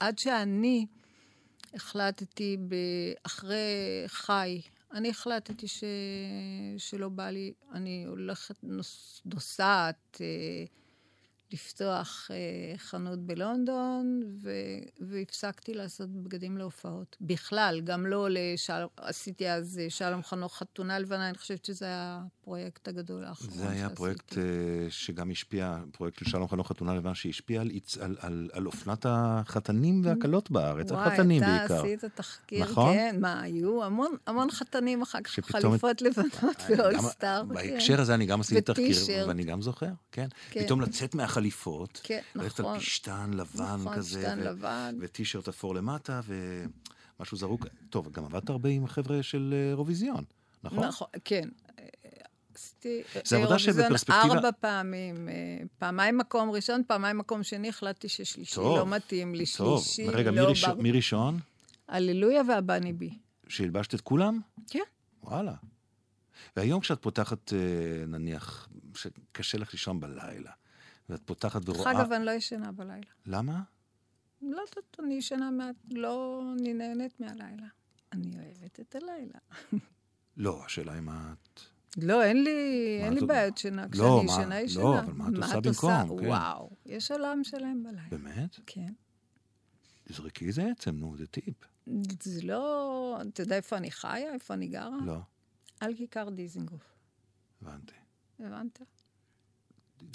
[0.00, 0.86] עד שאני
[1.74, 2.56] החלטתי.
[3.22, 4.60] אחרי חי,
[4.92, 5.84] אני החלטתי ש...
[6.78, 9.22] שלא בא לי, אני הולכת, נוס...
[9.24, 10.64] נוסעת, אה,
[11.52, 12.36] לפתוח אה,
[12.78, 14.50] חנות בלונדון, ו,
[15.00, 17.16] והפסקתי לעשות בגדים להופעות.
[17.20, 22.22] בכלל, גם לא לשלום, עשיתי אז אה, שלום חנוך חתונה לבנה, אני חושבת שזה היה
[22.40, 23.94] הפרויקט הגדול האחרון זה היה שעשיתי.
[23.96, 24.42] פרויקט אה,
[24.90, 30.00] שגם השפיע, פרויקט של שלום חנוך חתונה לבן, שהשפיע על, על, על, על אופנת החתנים
[30.04, 31.74] והכלות בארץ, החתנים וואי, בעיקר.
[31.74, 32.94] אתה עשית תחקיר, נכון?
[32.94, 37.42] כן, מה, היו המון, המון חתנים אחר כך, חליפות לבנות אני גם- ואולסטאר.
[37.44, 38.96] בהקשר הזה אני גם עשיתי תחקיר.
[39.28, 40.26] ואני גם זוכר, כן.
[40.50, 40.64] כן.
[40.64, 42.78] פתאום לצאת מהחליפות, כן, ללכת על נכון.
[42.78, 44.96] פשטן לבן נכון, כזה, פשטן ו- לבן.
[45.00, 46.20] וטישרט אפור למטה,
[47.18, 47.66] ומשהו זרוק.
[47.90, 50.24] טוב, גם עבדת הרבה עם החבר'ה של אה, אירוויזיון,
[50.64, 50.84] נכון?
[50.84, 51.48] נכון, כן.
[51.78, 51.84] אה,
[52.54, 55.34] עשיתי אירוויזיון שבפרספקטיבה- ארבע פעמים, אה,
[55.78, 59.82] פעמיים מקום ראשון, פעמיים מקום שני, החלטתי ששלישי טוב, לא מתאים לי, טוב.
[59.84, 60.74] שלישי רגע, לא בר...
[60.74, 61.38] מי ראשון?
[61.88, 63.10] הללויה והבני בי.
[63.48, 64.40] שהלבשת את כולם?
[64.70, 64.80] כן.
[65.22, 65.54] וואלה.
[66.56, 67.58] והיום כשאת פותחת, אה,
[68.06, 70.50] נניח, שקשה לך לישון בלילה,
[71.08, 71.92] ואת פותחת דרך ורואה...
[71.92, 73.06] אגב, אני לא ישנה בלילה.
[73.26, 73.62] למה?
[74.42, 77.66] לא יודעת, אני ישנה מעט, לא, אני נהנית מהלילה.
[78.12, 79.38] אני אוהבת את הלילה.
[80.36, 81.60] לא, השאלה אם את...
[82.02, 82.50] לא, אין לי,
[83.02, 83.88] אין לי את- בעיות שינה.
[83.88, 85.00] כשאני לא, מה- ישנה, לא, ישנה.
[85.00, 86.20] אבל מה את עושה במקום?
[86.20, 86.26] כן.
[86.26, 88.02] וואו, יש עולם שלם בלילה.
[88.10, 88.56] באמת?
[88.66, 88.92] כן.
[90.04, 91.54] תזרקי איזה עצם, נו, זה טיפ.
[92.22, 93.18] זה לא...
[93.28, 94.34] אתה יודע איפה אני חיה?
[94.34, 94.96] איפה אני גרה?
[95.04, 95.18] לא,
[95.80, 96.94] על כיכר דיזינגוף.
[97.62, 97.94] הבנתי.
[98.40, 98.78] הבנת?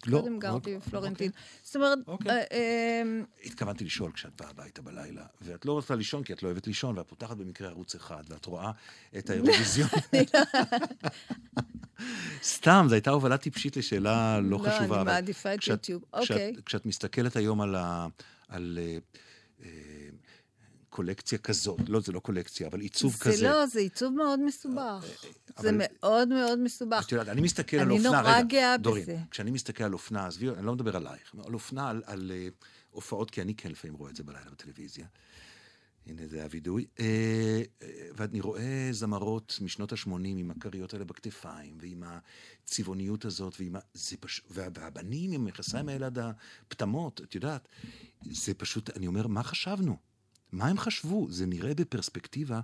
[0.06, 1.32] לא, קודם גרתי אוקיי, בפלורנטין.
[1.64, 2.32] זאת אומרת, אוקיי.
[2.32, 3.04] אה, אה,
[3.46, 6.98] התכוונתי לשאול כשאת באה הביתה בלילה, ואת לא רוצה לישון כי את לא אוהבת לישון,
[6.98, 8.72] ואת פותחת במקרה ערוץ אחד, ואת רואה
[9.18, 9.90] את האירוויזיון.
[12.44, 14.76] סתם, זו הייתה הובלה טיפשית לשאלה לא לא, חשובה.
[14.76, 16.04] אני אבל מעדיפה את יוטיוב.
[16.14, 16.54] אוקיי.
[16.66, 18.08] כשאת מסתכלת היום על אה,
[20.92, 23.38] קולקציה כזאת, לא, זה לא קולקציה, אבל עיצוב כזה.
[23.38, 25.06] זה לא, זה עיצוב מאוד מסובך.
[25.58, 27.04] אבל- זה מאוד מאוד מסובך.
[27.06, 29.18] את יודעת, אני מסתכל על אני אופנה, נורא רגע, גאה דורין, בזה.
[29.32, 32.48] כשאני מסתכל על אופנה, עזבי, אני לא מדבר עלייך, על אופנה, על, על אה,
[32.92, 35.06] הופעות, כי אני כן לפעמים רואה את זה בלילה בטלוויזיה.
[36.06, 36.86] הנה, זה הווידוי.
[37.00, 37.06] אה,
[37.82, 43.80] אה, ואני רואה זמרות משנות ה-80 עם הכריות האלה בכתפיים, ועם הצבעוניות הזאת, ועם ה...
[43.94, 44.16] זה.
[44.50, 47.68] וה, והבנים עם המכסיים האלה עד הפטמות, את יודעת,
[48.32, 50.11] זה פשוט, אני אומר, מה חשבנו?
[50.52, 51.28] מה הם חשבו?
[51.30, 52.60] זה נראה בפרספקטיבה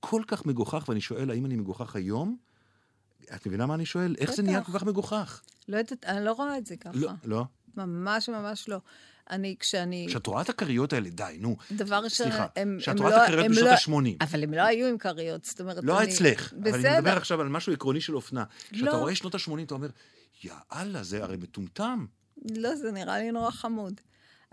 [0.00, 2.36] כל כך מגוחך, ואני שואל, האם אני מגוחך היום?
[3.34, 4.14] את מבינה מה אני שואל?
[4.18, 4.42] איך זה.
[4.42, 5.42] נהיה כל כך מגוחך?
[5.68, 6.98] לא יודעת, אני לא רואה את זה ככה.
[6.98, 7.44] לא, לא.
[7.76, 8.78] ממש ממש לא.
[9.30, 10.06] אני, כשאני...
[10.08, 11.56] כשאת רואה את הכריות האלה, די, נו.
[11.72, 13.16] דבר ראשון, סליחה, הם, כשאת רואה לא...
[13.16, 14.16] את הכריות הם בשנות לא- ה-80.
[14.20, 16.12] אבל הם לא היו עם כריות, זאת אומרת, לא אני...
[16.12, 16.98] אצלך, אבל אני בסדר.
[16.98, 18.44] מדבר עכשיו על משהו עקרוני של אופנה.
[18.70, 18.96] כשאתה לא.
[18.96, 19.88] רואה שנות ה-80, אתה אומר,
[20.44, 22.06] יא אללה, זה הרי מטומטם.
[22.56, 24.00] לא, זה נראה לי נורא חמוד.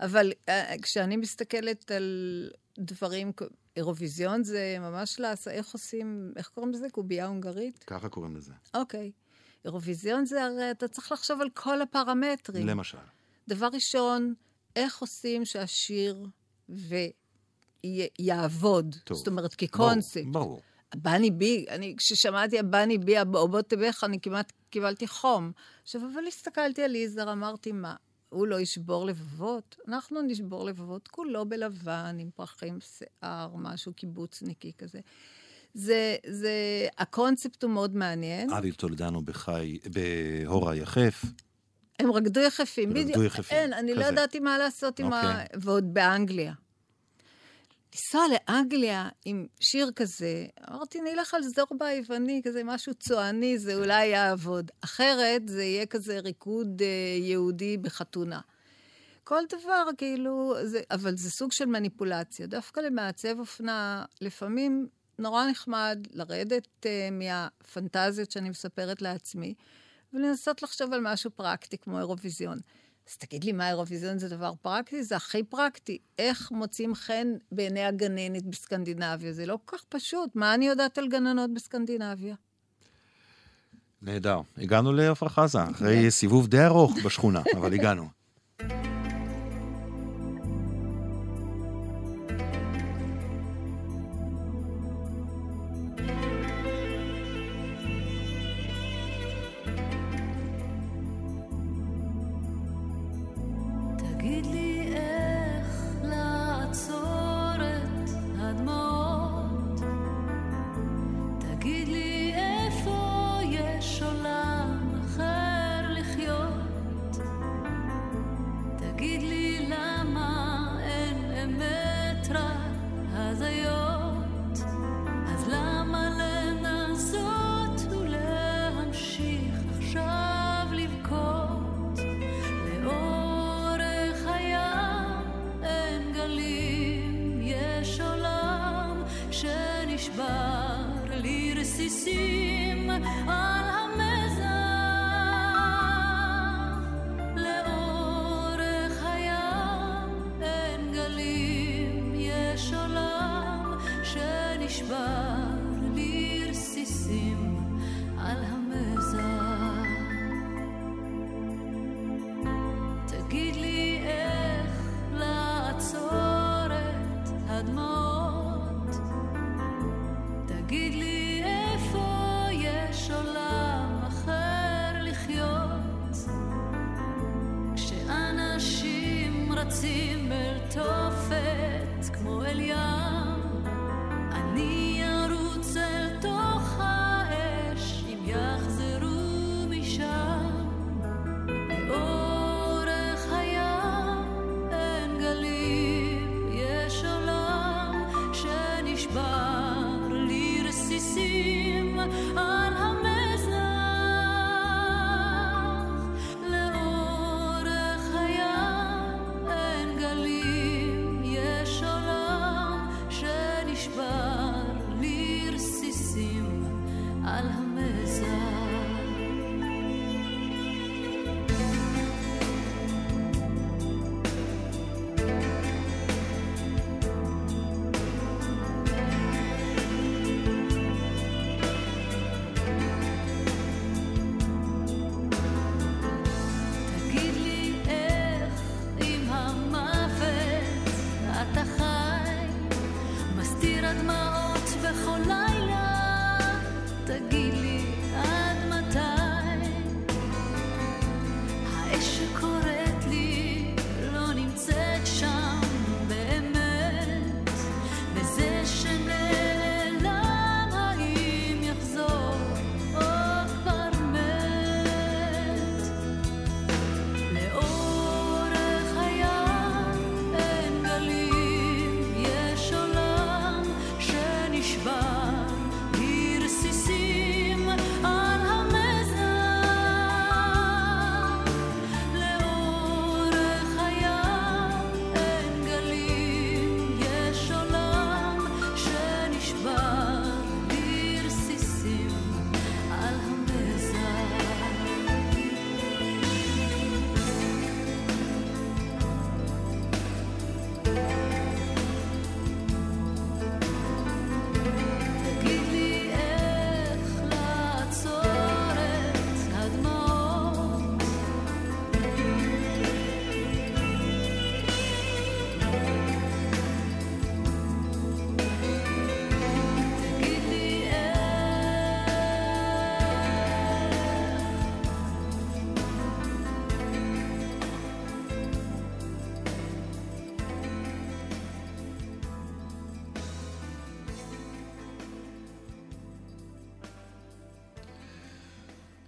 [0.00, 0.50] אבל uh,
[0.82, 3.32] כשאני מסתכלת על דברים,
[3.76, 6.90] אירוויזיון זה ממש לעשות, איך עושים, איך קוראים לזה?
[6.90, 7.84] קובייה הונגרית?
[7.84, 8.52] ככה קוראים לזה.
[8.74, 9.10] אוקיי.
[9.64, 12.66] אירוויזיון זה הרי, אתה צריך לחשוב על כל הפרמטרים.
[12.66, 12.98] למשל.
[13.48, 14.34] דבר ראשון,
[14.76, 16.26] איך עושים שהשיר
[17.84, 18.96] ויעבוד?
[19.04, 19.16] טוב.
[19.16, 20.24] זאת אומרת, כקונספט.
[20.24, 20.60] ברור, ברור.
[20.94, 25.52] בני בי, אני, כששמעתי הבני בי, הבוא תבך, אני כמעט קיבלתי חום.
[25.82, 27.94] עכשיו, אבל הסתכלתי על יזהר, אמרתי, מה,
[28.30, 29.76] הוא לא ישבור לבבות?
[29.88, 35.00] אנחנו נשבור לבבות, כולו בלבן, עם פרחים, שיער, משהו קיבוצניקי כזה.
[35.74, 36.52] זה, זה,
[36.98, 38.50] הקונספט הוא מאוד מעניין.
[38.50, 41.24] אבי טולדנו בחי, בהורה יחף.
[41.98, 43.24] הם רקדו יחפים, רקדו בדיוק.
[43.24, 44.12] יחפים, אין, אני לא כזה.
[44.12, 45.42] ידעתי מה לעשות עם ה...
[45.42, 45.60] אוקיי.
[45.60, 46.52] ועוד באנגליה.
[47.94, 54.06] לנסוע לאנגליה עם שיר כזה, אמרתי, נלך על זורבה היווני, כזה משהו צועני, זה אולי
[54.06, 54.70] יעבוד.
[54.80, 56.86] אחרת זה יהיה כזה ריקוד אה,
[57.22, 58.40] יהודי בחתונה.
[59.24, 62.46] כל דבר, כאילו, זה, אבל זה סוג של מניפולציה.
[62.46, 69.54] דווקא למעצב אופנה, לפעמים נורא נחמד לרדת אה, מהפנטזיות שאני מספרת לעצמי,
[70.12, 72.58] ולנסות לחשוב על משהו פרקטי כמו אירוויזיון.
[73.10, 75.02] אז תגיד לי, מה אירוויזיון זה דבר פרקטי?
[75.02, 75.98] זה הכי פרקטי.
[76.18, 79.32] איך מוצאים חן בעיני הגננת בסקנדינביה?
[79.32, 80.36] זה לא כל כך פשוט.
[80.36, 82.34] מה אני יודעת על גננות בסקנדינביה?
[84.02, 84.40] נהדר.
[84.58, 88.08] הגענו לעפרה חזה, אחרי סיבוב די ארוך בשכונה, אבל הגענו.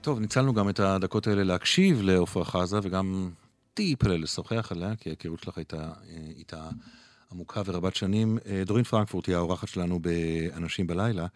[0.03, 3.31] טוב, ניצלנו גם את הדקות האלה להקשיב לעפרה חזה, וגם
[3.75, 6.71] טיפה לשוחח עליה, כי ההיכרות שלך הייתה אה, איתה
[7.33, 8.39] עמוקה ורבת שנים.
[8.47, 11.27] אה, דורין פרנקפורט היא האורחת שלנו ב"אנשים בלילה",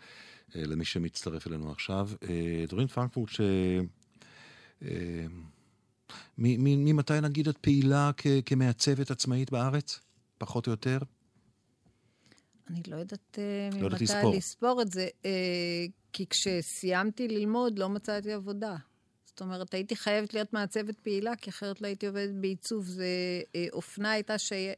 [0.57, 2.09] אה, למי שמצטרף אלינו עכשיו.
[2.68, 3.40] דורין פרנקפורט, ש...
[6.38, 10.00] ממתי נגיד את פעילה כ- כמעצבת עצמאית בארץ?
[10.38, 10.98] פחות או יותר?
[12.70, 13.38] אני לא יודעת
[13.72, 14.35] לא ממתי לספור.
[14.35, 15.09] לספור את זה,
[16.16, 18.76] כי כשסיימתי ללמוד לא מצאתי עבודה.
[19.26, 22.85] זאת אומרת, הייתי חייבת להיות מעצבת פעילה, כי אחרת לא הייתי עובדת בעיצוב.
[22.85, 23.07] זה,
[23.55, 24.68] אה, אופנה הייתה, שי...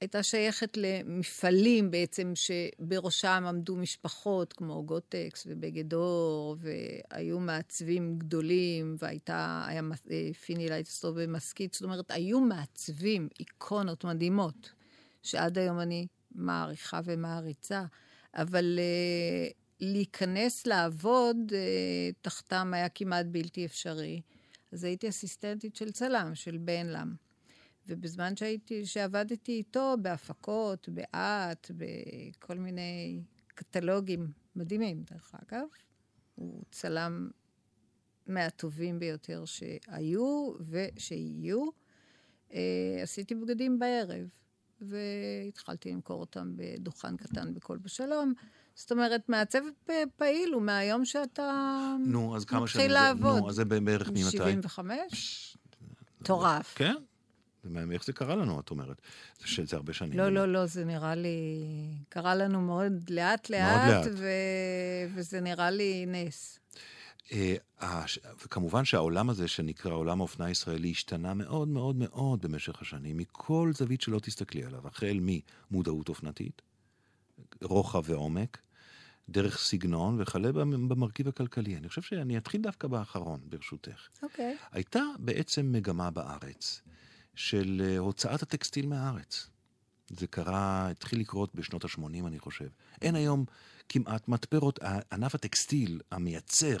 [0.00, 9.64] הייתה שייכת למפעלים בעצם, שבראשם עמדו משפחות כמו גוטקס ובגד אור, והיו מעצבים גדולים, והייתה,
[9.68, 11.74] היה אה, פיני לייטרסדורף במשכית.
[11.74, 14.72] זאת אומרת, היו מעצבים, איקונות מדהימות,
[15.22, 17.84] שעד היום אני מעריכה ומעריצה,
[18.34, 24.22] אבל uh, להיכנס לעבוד uh, תחתם היה כמעט בלתי אפשרי.
[24.72, 27.14] אז הייתי אסיסטנטית של צלם, של בן לם.
[27.88, 35.66] ובזמן שהייתי, שעבדתי איתו בהפקות, באט, בכל מיני קטלוגים מדהימים, דרך אגב,
[36.34, 37.30] הוא צלם
[38.26, 41.68] מהטובים ביותר שהיו ושיהיו.
[42.52, 44.28] אה, עשיתי בגדים בערב,
[44.80, 48.34] והתחלתי למכור אותם בדוכן קטן בקול בשלום.
[48.76, 49.58] זאת אומרת, מעצב
[50.16, 51.52] פעיל הוא מהיום שאתה
[52.06, 52.94] נו, אז כמה מתחיל שנים זה?
[52.94, 53.38] לעבוד.
[53.38, 54.20] נו, אז זה בערך ממתי?
[54.22, 55.56] 75?
[56.20, 56.74] מטורף.
[56.74, 56.94] כן?
[57.92, 59.00] איך זה קרה לנו, את אומרת?
[59.40, 60.18] זה שזה הרבה שנים.
[60.18, 61.58] לא, לא, לא, זה נראה לי...
[62.08, 64.06] קרה לנו מאוד לאט-לאט, לאט.
[64.16, 64.28] ו...
[65.14, 66.58] וזה נראה לי נס.
[67.32, 73.16] אה, הש- וכמובן שהעולם הזה שנקרא עולם האופנה הישראלי השתנה מאוד מאוד מאוד במשך השנים,
[73.16, 75.18] מכל זווית שלא תסתכלי עליו, החל
[75.70, 76.62] ממודעות אופנתית,
[77.62, 78.58] רוחב ועומק,
[79.28, 81.76] דרך סגנון וכלה במ- במרכיב הכלכלי.
[81.76, 84.08] אני חושב שאני אתחיל דווקא באחרון, ברשותך.
[84.22, 84.56] אוקיי.
[84.72, 86.82] הייתה בעצם מגמה בארץ
[87.34, 89.50] של אה, הוצאת הטקסטיל מהארץ.
[90.10, 92.68] זה קרה, התחיל לקרות בשנות ה-80, אני חושב.
[93.02, 93.44] אין היום
[93.88, 94.78] כמעט מתפרות,
[95.12, 96.76] ענף הטקסטיל, המייצר,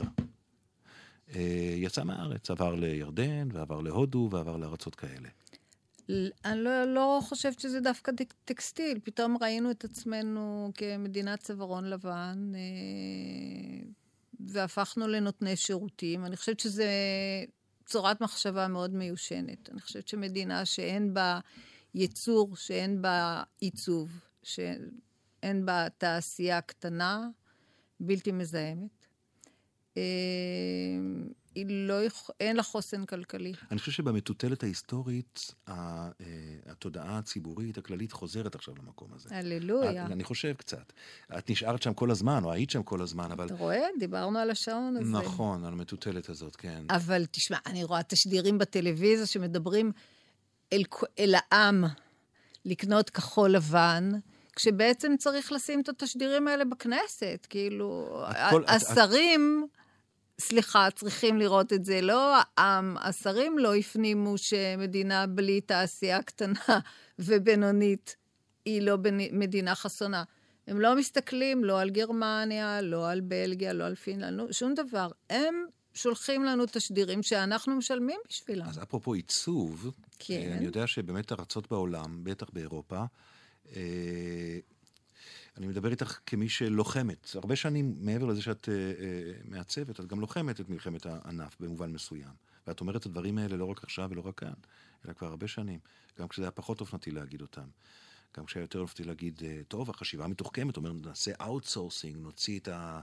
[1.34, 1.40] אה,
[1.76, 5.28] יצא מהארץ, עבר לירדן, ועבר להודו, ועבר לארצות כאלה.
[6.44, 8.98] אני לא, לא חושבת שזה דווקא טק- טקסטיל.
[9.04, 13.88] פתאום ראינו את עצמנו כמדינת צווארון לבן, אה,
[14.40, 16.24] והפכנו לנותני שירותים.
[16.26, 16.84] אני חושבת שזו
[17.86, 19.70] צורת מחשבה מאוד מיושנת.
[19.70, 21.40] אני חושבת שמדינה שאין בה
[21.94, 24.10] ייצור, שאין בה עיצוב,
[24.42, 27.28] שאין בה תעשייה קטנה,
[28.00, 29.06] בלתי מזהמת,
[29.96, 30.02] אה,
[31.64, 33.52] לא, יכ- אין לה חוסן כלכלי.
[33.70, 36.08] אני חושב שבמטוטלת ההיסטורית, אה,
[36.66, 39.28] התודעה הציבורית הכללית חוזרת עכשיו למקום הזה.
[39.36, 40.06] הללויה.
[40.06, 40.92] את- אני חושב קצת.
[41.38, 43.46] את נשארת שם כל הזמן, או היית שם כל הזמן, אבל...
[43.46, 43.86] אתה רואה?
[43.98, 45.10] דיברנו על השעון הזה.
[45.12, 46.84] נכון, על המטוטלת הזאת, כן.
[46.90, 49.92] אבל תשמע, אני רואה תשדירים בטלוויזיה שמדברים
[50.72, 50.82] אל,
[51.18, 51.84] אל העם
[52.64, 54.10] לקנות כחול לבן,
[54.56, 57.46] כשבעצם צריך לשים את התשדירים האלה בכנסת.
[57.50, 59.66] כאילו, הכל- את- השרים,
[60.40, 66.60] סליחה, צריכים לראות את זה, לא העם, השרים לא הפנימו שמדינה בלי תעשייה קטנה
[67.18, 68.16] ובינונית
[68.64, 68.96] היא לא
[69.32, 70.24] מדינה חסונה.
[70.66, 75.08] הם לא מסתכלים לא על גרמניה, לא על בלגיה, לא על פינלנד, לא- שום דבר.
[75.30, 78.66] הם שולחים לנו תשדירים שאנחנו משלמים בשבילם.
[78.66, 80.34] אז אפרופו עיצוב, כן.
[80.34, 83.04] אה, אני יודע שבאמת ארצות בעולם, בטח באירופה,
[83.76, 84.58] אה,
[85.56, 87.30] אני מדבר איתך כמי שלוחמת.
[87.34, 91.92] הרבה שנים, מעבר לזה שאת אה, אה, מעצבת, את גם לוחמת את מלחמת הענף במובן
[91.92, 92.32] מסוים.
[92.66, 94.52] ואת אומרת את הדברים האלה לא רק עכשיו ולא רק כאן,
[95.04, 95.78] אלא כבר הרבה שנים.
[96.18, 97.66] גם כשזה היה פחות אופנתי להגיד אותם.
[98.36, 103.00] גם כשהיה יותר אופנתי להגיד, אה, טוב, החשיבה מתוחכמת, אומר, נעשה outsourcing, נוציא את, ה,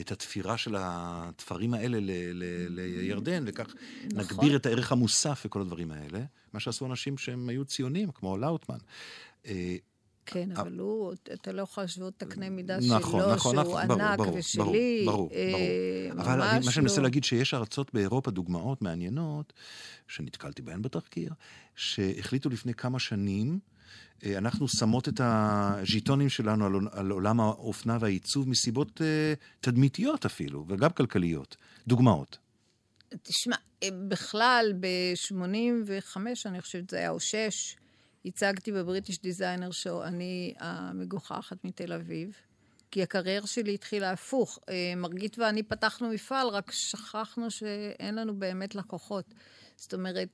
[0.00, 2.44] את התפירה של התפרים האלה ל, ל,
[3.00, 3.66] לירדן, וכך
[4.04, 4.18] נכון.
[4.18, 6.24] נגביר את הערך המוסף וכל הדברים האלה.
[6.52, 8.78] מה שעשו אנשים שהם היו ציונים, כמו לאוטמן.
[10.28, 13.54] אה, כן, אבל הוא, אתה לא יכול להשוות את הקנה מידה נכון, שלו, נכון, שהוא
[13.64, 15.02] נכון, ברור, ענק ברור, ושלי.
[15.06, 16.22] ברור, אה, ברור.
[16.22, 17.02] אבל אני- ממש מה שאני מנסה לא.
[17.02, 19.52] להגיד, שיש ארצות באירופה, דוגמאות מעניינות,
[20.08, 21.32] שנתקלתי בהן בתחקיר,
[21.76, 23.58] שהחליטו לפני כמה שנים,
[24.24, 30.64] אה, אנחנו שמות את הז'יטונים שלנו על, על עולם האופנה והעיצוב מסיבות אה, תדמיתיות אפילו,
[30.68, 31.56] וגם כלכליות.
[31.86, 32.38] דוגמאות.
[33.22, 36.16] תשמע, אה, בכלל, ב-85,
[36.46, 37.76] אני חושבת שזה היה, או 6,
[38.26, 42.36] הצגתי בבריטיש דיזיינר שואו, אני המגוחכת מתל אביב,
[42.90, 44.58] כי הקריירה שלי התחילה הפוך.
[44.68, 49.34] אה, מרגית ואני פתחנו מפעל, רק שכחנו שאין לנו באמת לקוחות.
[49.76, 50.28] זאת אומרת,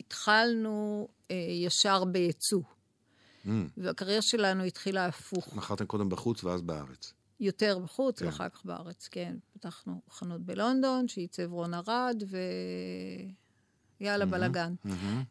[0.00, 2.62] התחלנו אה, ישר בייצוא,
[3.44, 5.56] Mm, והקריירה שלנו התחילה הפוך.
[5.56, 7.12] מכרתם קודם בחוץ ואז בארץ.
[7.40, 8.26] יותר בחוץ, כן.
[8.26, 9.36] ואחר כך בארץ, כן.
[9.52, 12.38] פתחנו חנות בלונדון, שעיצב רון ארד, ו...
[14.00, 14.74] יאללה, בלאגן.
[14.84, 15.22] מהמם.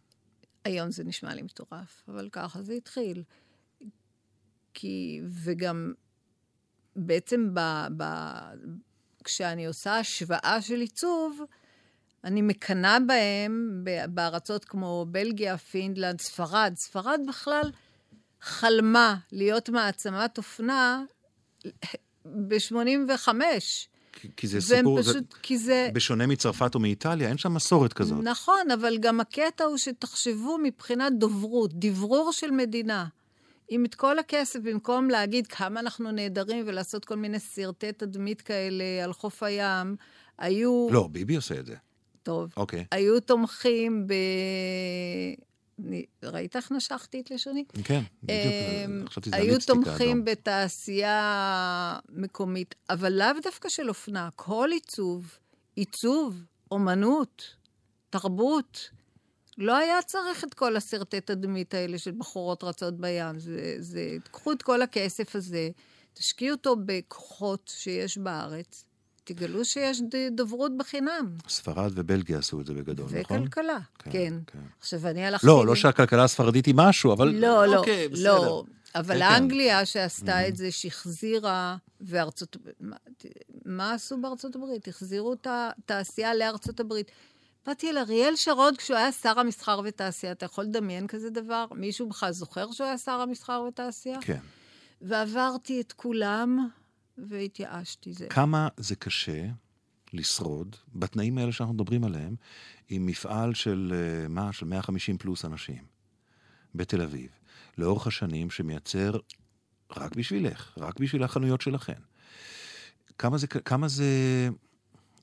[0.66, 3.24] היום זה נשמע לי מטורף, אבל ככה זה התחיל.
[4.74, 5.94] כי, וגם
[6.96, 7.60] בעצם ב,
[7.98, 8.04] ב,
[9.24, 11.42] כשאני עושה השוואה של עיצוב,
[12.24, 16.74] אני מקנאה בהם בארצות כמו בלגיה, פינלנד, ספרד.
[16.76, 17.72] ספרד בכלל
[18.42, 21.04] חלמה להיות מעצמת אופנה
[22.26, 23.28] ב-85.
[24.38, 25.90] כי- זה סיפור, זה, פשוט, כי זה...
[25.94, 28.24] בשונה מצרפת או מאיטליה, אין שם מסורת כזאת.
[28.24, 33.06] נכון, אבל גם הקטע הוא שתחשבו מבחינת דוברות, דברור של מדינה.
[33.72, 39.04] אם את כל הכסף, במקום להגיד כמה אנחנו נהדרים ולעשות כל מיני סרטי תדמית כאלה
[39.04, 39.96] על חוף הים,
[40.38, 40.88] היו...
[40.92, 41.76] לא, ביבי עושה את זה.
[42.24, 42.54] טוב.
[42.58, 42.86] אוקיי.
[42.92, 44.14] היו תומכים ב...
[45.80, 47.64] אני- ראית איך נשכתי את לשוני?
[47.84, 48.54] כן, בדיוק.
[48.86, 50.26] אמ, חשבתי שזה היו תומכים.
[50.26, 51.20] בתעשייה
[52.10, 55.38] מקומית, אבל לאו דווקא של אופנה, כל עיצוב,
[55.76, 57.56] עיצוב, אומנות,
[58.10, 58.90] תרבות.
[59.58, 63.40] לא היה צריך את כל הסרטי תדמית האלה של בחורות רצות בים.
[63.40, 65.70] זה, זה, תקחו את כל הכסף הזה,
[66.14, 68.86] תשקיעו אותו בכוחות שיש בארץ,
[69.24, 70.02] תגלו שיש
[70.32, 71.38] דוברות בחינם.
[71.48, 73.42] ספרד ובלגיה עשו את זה בגדול, נכון?
[73.42, 74.34] וכלכלה, כן, כן.
[74.48, 74.60] כן.
[74.80, 75.48] עכשיו, אני הלכתי...
[75.48, 77.28] לא, ל- לא שהכלכלה הספרדית היא משהו, אבל...
[77.28, 78.24] לא, לא, אוקיי, בסדר.
[78.24, 78.64] לא.
[78.96, 79.36] אבל כן, כן.
[79.36, 82.58] אנגליה שעשתה את זה, שהחזירה, וארצות...
[82.80, 82.96] מה,
[83.66, 84.88] מה עשו בארצות הברית?
[84.88, 87.12] החזירו את התעשייה לארצות הברית.
[87.66, 90.32] באתי אל אריאל שרוד כשהוא היה שר המסחר ותעשייה.
[90.32, 91.66] אתה יכול לדמיין כזה דבר?
[91.76, 94.18] מישהו בכלל זוכר שהוא היה שר המסחר ותעשייה?
[94.22, 94.40] כן.
[95.02, 96.70] ועברתי את כולם,
[97.18, 98.14] והתייאשתי.
[98.14, 98.28] זה...
[98.28, 99.46] כמה זה קשה
[100.14, 102.36] לשרוד בתנאים האלה שאנחנו מדברים עליהם,
[102.90, 105.84] עם מפעל של, אה, מה, של 150 פלוס אנשים
[106.76, 107.30] בתל אביב,
[107.78, 109.12] לאורך השנים שמייצר
[109.98, 112.02] רק בשבילך, רק בשביל החנויות שלכם.
[113.18, 114.06] כמה זה, כמה זה,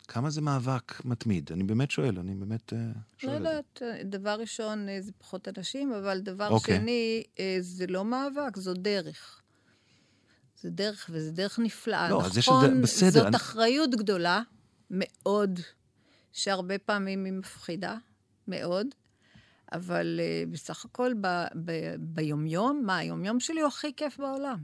[0.08, 1.52] כמה זה מאבק מתמיד?
[1.52, 3.36] אני באמת שואל, אני באמת אה, לא שואל זה.
[3.48, 6.76] יודעת, דבר ראשון אה, זה פחות אנשים, אבל דבר אוקיי.
[6.76, 9.39] שני, אה, זה לא מאבק, זו דרך.
[10.60, 12.10] זה דרך, וזה דרך נפלאה.
[12.10, 14.42] לא, נכון, לזה- בסדר, זאת אני- אחריות גדולה
[14.90, 15.60] מאוד,
[16.32, 17.96] שהרבה פעמים היא מפחידה,
[18.48, 18.86] מאוד,
[19.72, 21.26] אבל uh, בסך הכל ב,
[21.64, 24.58] ב, ביומיום, מה, היומיום שלי הוא הכי כיף בעולם.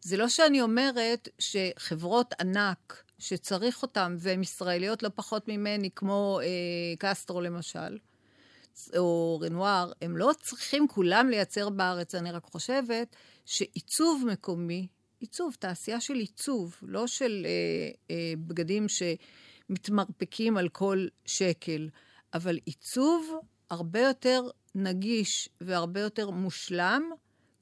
[0.00, 6.46] זה לא שאני אומרת שחברות ענק שצריך אותן, והן ישראליות לא פחות ממני, כמו אה,
[6.98, 7.98] קסטרו למשל,
[8.96, 14.86] או רנואר, הם לא צריכים כולם לייצר בארץ, אני רק חושבת שעיצוב מקומי,
[15.20, 21.88] עיצוב, תעשייה של עיצוב, לא של אה, אה, בגדים שמתמרפקים על כל שקל,
[22.34, 23.40] אבל עיצוב
[23.70, 27.02] הרבה יותר נגיש והרבה יותר מושלם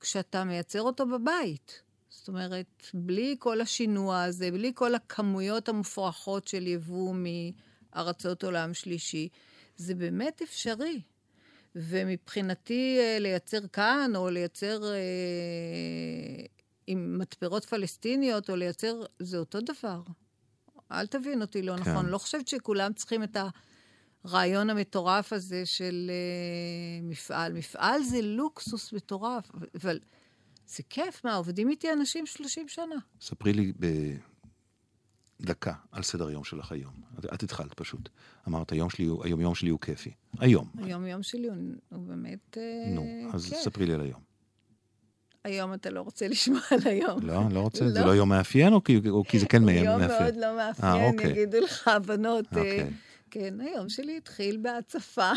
[0.01, 1.83] כשאתה מייצר אותו בבית.
[2.09, 9.29] זאת אומרת, בלי כל השינוע הזה, בלי כל הכמויות המופרכות של יבוא מארצות עולם שלישי,
[9.77, 11.01] זה באמת אפשרי.
[11.77, 14.99] ומבחינתי אה, לייצר כאן, או לייצר אה,
[16.87, 20.03] עם מתפרות פלסטיניות, או לייצר, זה אותו דבר.
[20.93, 21.91] אל תבין אותי לא כן.
[21.91, 22.07] נכון.
[22.07, 23.37] לא חושבת שכולם צריכים את
[24.25, 27.53] הרעיון המטורף הזה של אה, מפעל.
[27.53, 30.01] מפעל זה לוקסוס מטורף, אבל
[30.67, 32.97] זה כיף, מה, עובדים איתי אנשים 30 שנה.
[33.21, 33.73] ספרי לי
[35.41, 36.95] בדקה על סדר היום שלך היום.
[37.19, 38.09] את, את התחלת פשוט.
[38.49, 40.11] אמרת, היום שלי, היום יום שלי הוא כיפי.
[40.39, 40.71] היום.
[40.79, 41.57] היום-יום שלי הוא,
[41.89, 43.59] הוא באמת אה, נו, אז כיף.
[43.59, 44.34] ספרי לי על היום.
[45.45, 47.23] היום אתה לא רוצה לשמוע על היום.
[47.23, 48.07] לא, לא רוצה, זה לא.
[48.07, 49.85] לא יום מאפיין, או כי, או כי זה כן מאפיין?
[49.85, 51.31] יום מאוד לא מאפיין, אוקיי.
[51.31, 52.45] יגידו לך הבנות.
[52.53, 52.91] אה, אוקיי.
[53.31, 55.33] כן, היום שלי התחיל בהצפה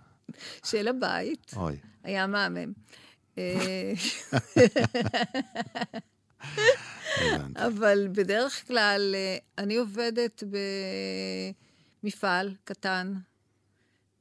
[0.70, 1.52] של הבית.
[1.56, 2.72] אוי, היה מהמם.
[3.38, 3.92] אה.
[7.66, 10.42] אבל בדרך כלל אה, אני עובדת
[12.02, 13.14] במפעל קטן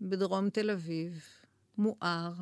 [0.02, 1.24] בדרום תל אביב,
[1.78, 2.34] מואר,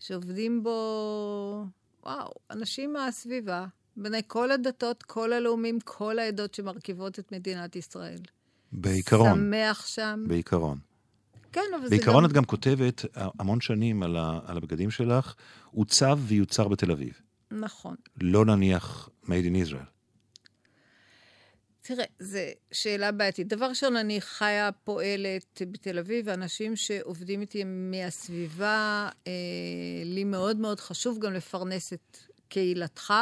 [0.00, 1.64] שעובדים בו,
[2.04, 8.18] וואו, אנשים מהסביבה, בני כל הדתות, כל הלאומים, כל העדות שמרכיבות את מדינת ישראל.
[8.72, 10.24] בעיקרון, שמח שם.
[10.28, 10.78] בעיקרון.
[11.52, 12.30] כן, אבל זה בעיקרון גם...
[12.30, 15.34] את גם כותבת המון שנים על, ה, על הבגדים שלך,
[15.70, 17.20] עוצב ויוצר בתל אביב.
[17.50, 17.96] נכון.
[18.20, 19.99] לא נניח made in Israel.
[21.82, 22.38] תראה, זו
[22.72, 23.48] שאלה בעייתית.
[23.48, 29.32] דבר ראשון, אני חיה, פועלת בתל אביב, ואנשים שעובדים איתי מהסביבה, אה,
[30.04, 32.16] לי מאוד מאוד חשוב גם לפרנס את
[32.48, 33.14] קהילתך,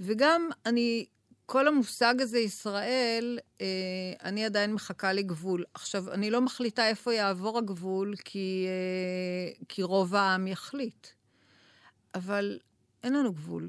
[0.00, 1.06] וגם אני,
[1.46, 3.66] כל המושג הזה, ישראל, אה,
[4.24, 5.64] אני עדיין מחכה לגבול.
[5.74, 11.06] עכשיו, אני לא מחליטה איפה יעבור הגבול, כי, אה, כי רוב העם יחליט.
[12.14, 12.58] אבל
[13.02, 13.68] אין לנו גבול.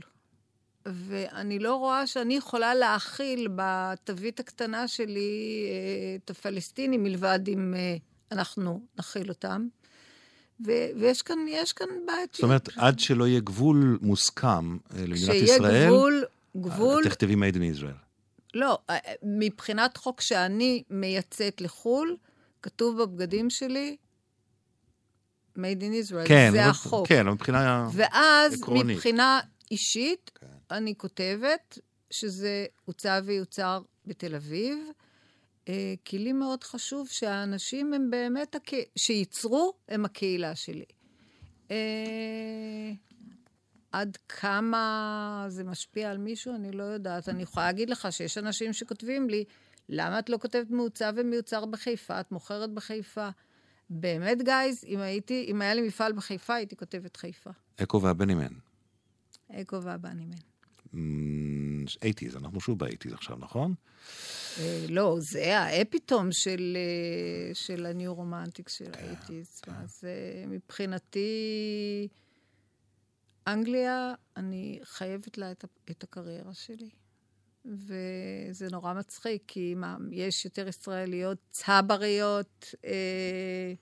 [0.86, 7.96] ואני לא רואה שאני יכולה להכיל בתווית הקטנה שלי אה, את הפלסטינים, מלבד אם אה,
[8.32, 9.68] אנחנו נכיל אותם.
[10.66, 12.36] ו- ויש כאן, יש כאן בעייתיות.
[12.36, 16.26] זאת אומרת, עד שלא יהיה גבול מוסכם אה, למדינת כשיהיה ישראל, גבול,
[16.58, 18.10] גבול, אה, תכתבי made in Israel.
[18.54, 18.80] לא,
[19.24, 22.18] מבחינת חוק שאני מייצאת לחו"ל,
[22.62, 23.98] כתוב בבגדים שלי,
[25.58, 27.08] made in Israel, כן, זה החוק.
[27.08, 27.88] כן, מבחינה...
[27.94, 28.98] ואז עקרונית.
[28.98, 29.40] מבחינה
[29.72, 30.48] אישית, כן.
[30.72, 31.80] אני כותבת
[32.12, 34.78] שזה הוצא ויוצר בתל אביב,
[35.68, 38.72] אה, כי לי מאוד חשוב שהאנשים הם באמת, הק...
[38.96, 40.86] שייצרו, הם הקהילה שלי.
[41.72, 42.92] אה,
[43.92, 47.30] עד כמה זה משפיע על מישהו, אני לא יודעת.
[47.30, 49.46] אני יכולה להגיד לך שיש אנשים שכותבים לי,
[49.90, 52.20] למה את לא כותבת מעוצב ומיוצר בחיפה?
[52.20, 53.30] את מוכרת בחיפה.
[53.90, 57.50] באמת, guys, אם הייתי, אם היה לי מפעל בחיפה, הייתי כותבת חיפה.
[57.84, 58.54] Echo & the Bunnymen.
[59.52, 60.49] Echo & the Bunnymen.
[60.94, 63.74] אמ, 80's, אנחנו שוב ב-80's עכשיו, נכון?
[64.60, 69.62] אה, לא, זה ה epitome של, אה, של ה New Romantics של כן, ה eighties.
[69.68, 72.08] אז אה, מבחינתי,
[73.48, 76.90] אנגליה, אני חייבת לה את, הקריירה שלי.
[77.66, 83.74] וזה נורא מצחיק, כי מה, יש יותר ישראליות צבריות אה,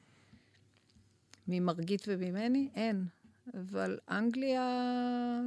[1.48, 2.70] ממרגית וממני?
[2.76, 3.06] אין.
[3.54, 4.70] אבל אנגליה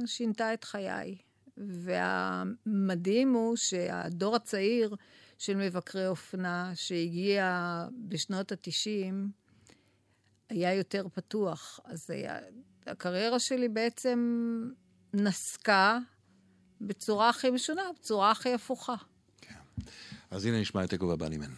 [0.05, 1.17] שינתה את חיי.
[1.67, 4.95] והמדהים הוא שהדור הצעיר
[5.37, 9.13] של מבקרי אופנה שהגיע בשנות ה-90
[10.49, 11.79] היה יותר פתוח.
[11.83, 12.39] אז היה,
[12.87, 14.19] הקריירה שלי בעצם
[15.13, 15.99] נסקה
[16.81, 18.95] בצורה הכי משונה, בצורה הכי הפוכה.
[20.31, 21.49] אז הנה נשמע את אקו והבנימן.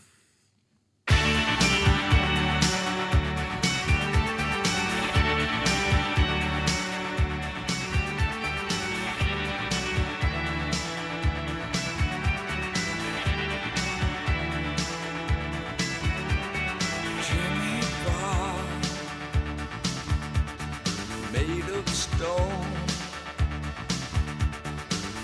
[22.23, 22.71] Stone,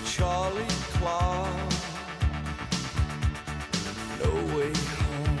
[0.04, 1.72] Charlie Clark,
[4.20, 5.38] No Way Home.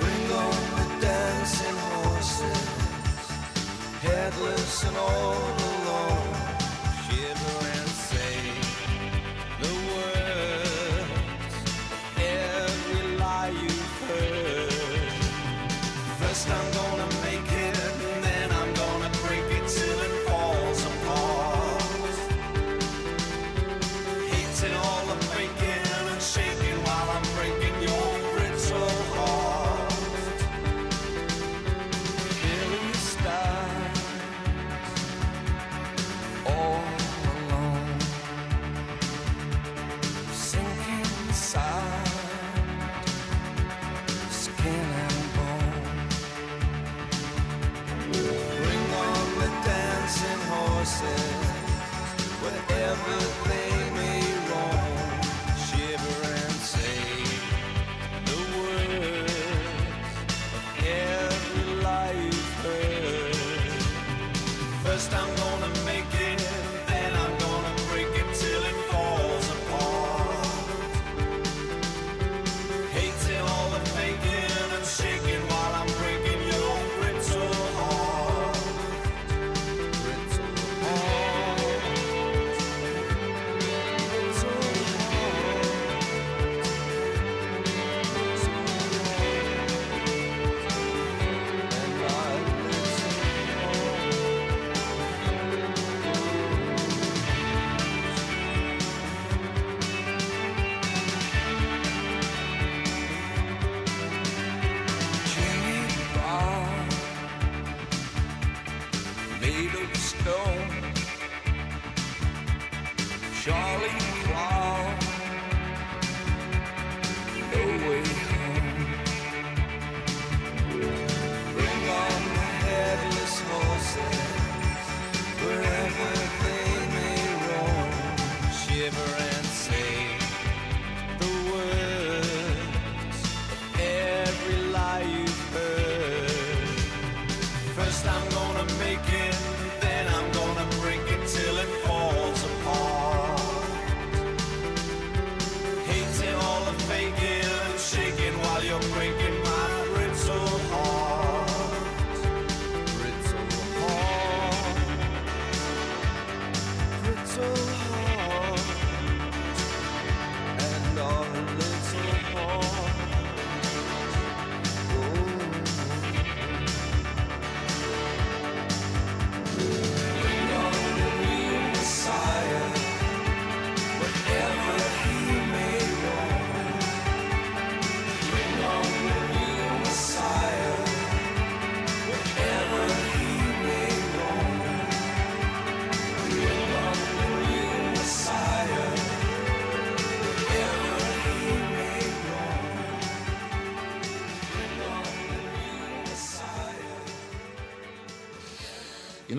[0.00, 2.64] Bring on the dancing horses,
[4.00, 5.71] headless and all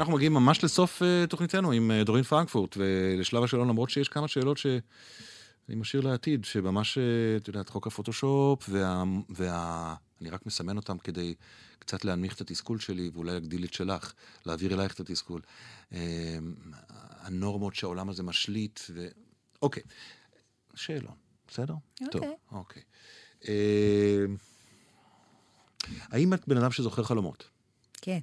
[0.04, 4.28] אנחנו מגיעים ממש לסוף אה, תוכניתנו עם אה, דורין פרנקפורט, ולשלב השאלון, למרות שיש כמה
[4.28, 4.82] שאלות שאני
[5.70, 7.04] משאיר לעתיד, שממש, אה,
[7.38, 9.96] את יודעת, חוק הפוטושופ, וה, וה...
[10.22, 11.36] אני רק מסמן אותם כדי
[11.80, 14.14] קצת להנמיך את התסכול שלי, ואולי להגדיל את שלך,
[14.46, 15.42] להעביר אלייך את התסכול.
[17.20, 19.08] הנורמות שהעולם הזה משליט, ו...
[19.62, 19.84] אוקיי,
[20.76, 21.16] שאלון,
[21.48, 21.74] בסדר?
[22.02, 22.22] אוקיי.
[22.22, 22.82] טוב, אוקיי.
[23.48, 24.26] אה,
[25.90, 27.50] האם את בן אדם שזוכר חלומות?
[28.02, 28.20] כן,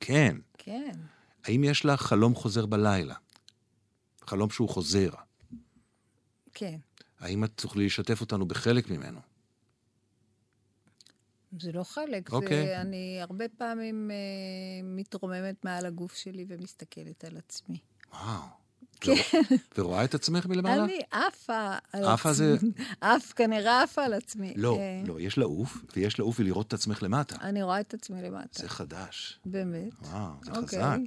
[0.00, 0.36] כן.
[0.58, 0.92] כן.
[1.48, 3.14] האם יש לך חלום חוזר בלילה?
[4.26, 5.10] חלום שהוא חוזר.
[6.54, 6.76] כן.
[7.20, 9.20] האם את תוכלי לשתף אותנו בחלק ממנו?
[11.60, 12.66] זה לא חלק, אוקיי.
[12.66, 14.16] זה אני הרבה פעמים אה,
[14.84, 17.78] מתרוממת מעל הגוף שלי ומסתכלת על עצמי.
[18.12, 18.42] וואו.
[19.00, 19.14] כן.
[19.78, 20.84] ורואה את עצמך מלמעלה?
[20.84, 22.46] אני עפה על עפה עצמי.
[22.46, 22.56] זה-
[23.00, 24.52] עף, כנראה עפה על עצמי.
[24.56, 27.36] לא, אה, לא, יש לעוף, ויש לעוף ולראות את עצמך למטה.
[27.40, 28.62] אני רואה את עצמי למטה.
[28.62, 29.40] זה חדש.
[29.44, 29.92] באמת.
[30.02, 30.62] וואו, זה אוקיי.
[30.64, 30.98] חזק.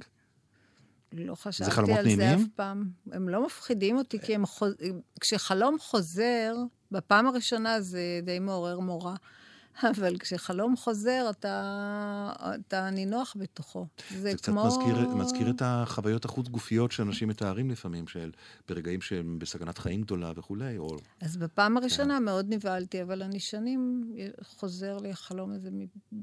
[1.12, 2.38] לא חשבתי על זה נעימים?
[2.38, 2.90] אף פעם.
[3.12, 4.74] הם לא מפחידים אותי, כי הם חוז...
[5.20, 6.54] כשחלום חוזר,
[6.90, 9.14] בפעם הראשונה זה די מעורר מורא.
[9.96, 13.86] אבל כשחלום חוזר, אתה, אתה נינוח בתוכו.
[14.10, 14.66] זה, זה קצת כמו...
[14.66, 18.30] מזכיר, מזכיר את החוויות החוץ-גופיות שאנשים מתארים לפעמים, של
[18.68, 20.96] ברגעים שהם בסכנת חיים גדולה וכולי, או...
[21.20, 21.76] אז בפעם כן.
[21.76, 26.16] הראשונה מאוד נבהלתי, אבל אני שנים חוזר לי החלום הזה מ-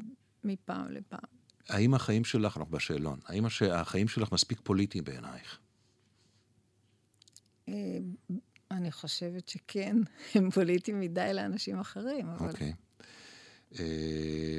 [0.44, 1.39] מפעם לפעם.
[1.70, 5.60] האם החיים שלך, אנחנו בשאלון, האם החיים שלך מספיק פוליטיים בעינייך?
[7.70, 7.74] אה,
[8.72, 9.98] אני חושבת שכן,
[10.36, 12.50] הם פוליטיים מדי לאנשים אחרים, אבל...
[12.50, 12.74] אוקיי.
[13.80, 14.58] אה,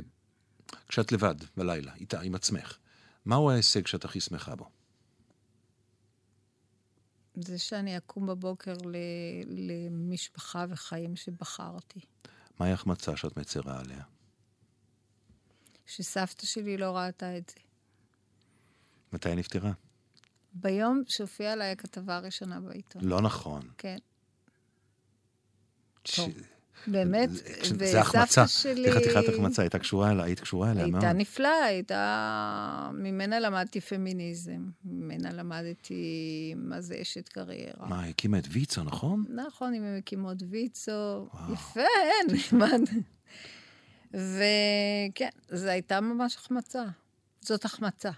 [0.88, 2.76] כשאת לבד, בלילה, איתה, עם עצמך,
[3.24, 4.68] מהו ההישג שאת הכי שמחה בו?
[7.34, 8.96] זה שאני אקום בבוקר ל...
[9.46, 12.00] למשפחה וחיים שבחרתי.
[12.58, 14.02] מהי החמצה שאת מצרה עליה?
[15.90, 17.60] שסבתא שלי לא ראתה את זה.
[19.12, 19.72] מתי היא נפטרה?
[20.52, 23.04] ביום שהופיעה עליי הכתבה הראשונה בעיתון.
[23.04, 23.62] לא נכון.
[23.78, 23.96] כן,
[26.04, 26.20] ש-.
[26.86, 27.30] באמת,
[27.62, 28.24] כש- זה החמצה.
[28.24, 28.92] וסבתא שלי...
[28.92, 31.04] זה חתיכת החמצה, הייתה קשורה אליה, היית קשורה אליה מאוד.
[31.04, 32.90] הייתה נפלאה, הייתה...
[32.94, 36.04] ממנה למדתי פמיניזם, ממנה למדתי
[36.56, 37.86] מה זה אשת קריירה.
[37.88, 39.24] מה, הקימה את ויצו, נכון?
[39.28, 40.90] נכון, אם הם מקימות ויצו,
[41.34, 41.52] וואו.
[41.52, 41.80] יפה,
[42.32, 42.80] נחמד.
[44.10, 46.84] וכן, זו הייתה ממש החמצה.
[47.40, 48.10] זאת החמצה,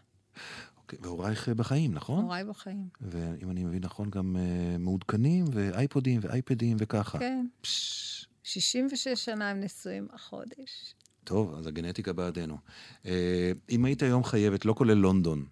[0.79, 2.25] אוקיי, והורייך בחיים, נכון?
[2.25, 2.89] הוריי בחיים.
[3.01, 7.19] ואם אני מבין נכון, גם אה, מעודכנים, ואייפודים, ואייפדים, וככה.
[7.19, 8.27] כן, פשש.
[8.45, 10.95] 66 שנה הם נשואים החודש.
[11.25, 12.59] טוב, אז הגנטיקה בעדנו.
[13.07, 15.47] אה, אם היית היום חייבת, לא כולל לונדון,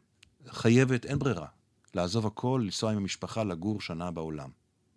[0.46, 1.46] חייבת, אין ברירה,
[1.94, 4.50] לעזוב הכל, לנסוע עם המשפחה, לגור שנה בעולם.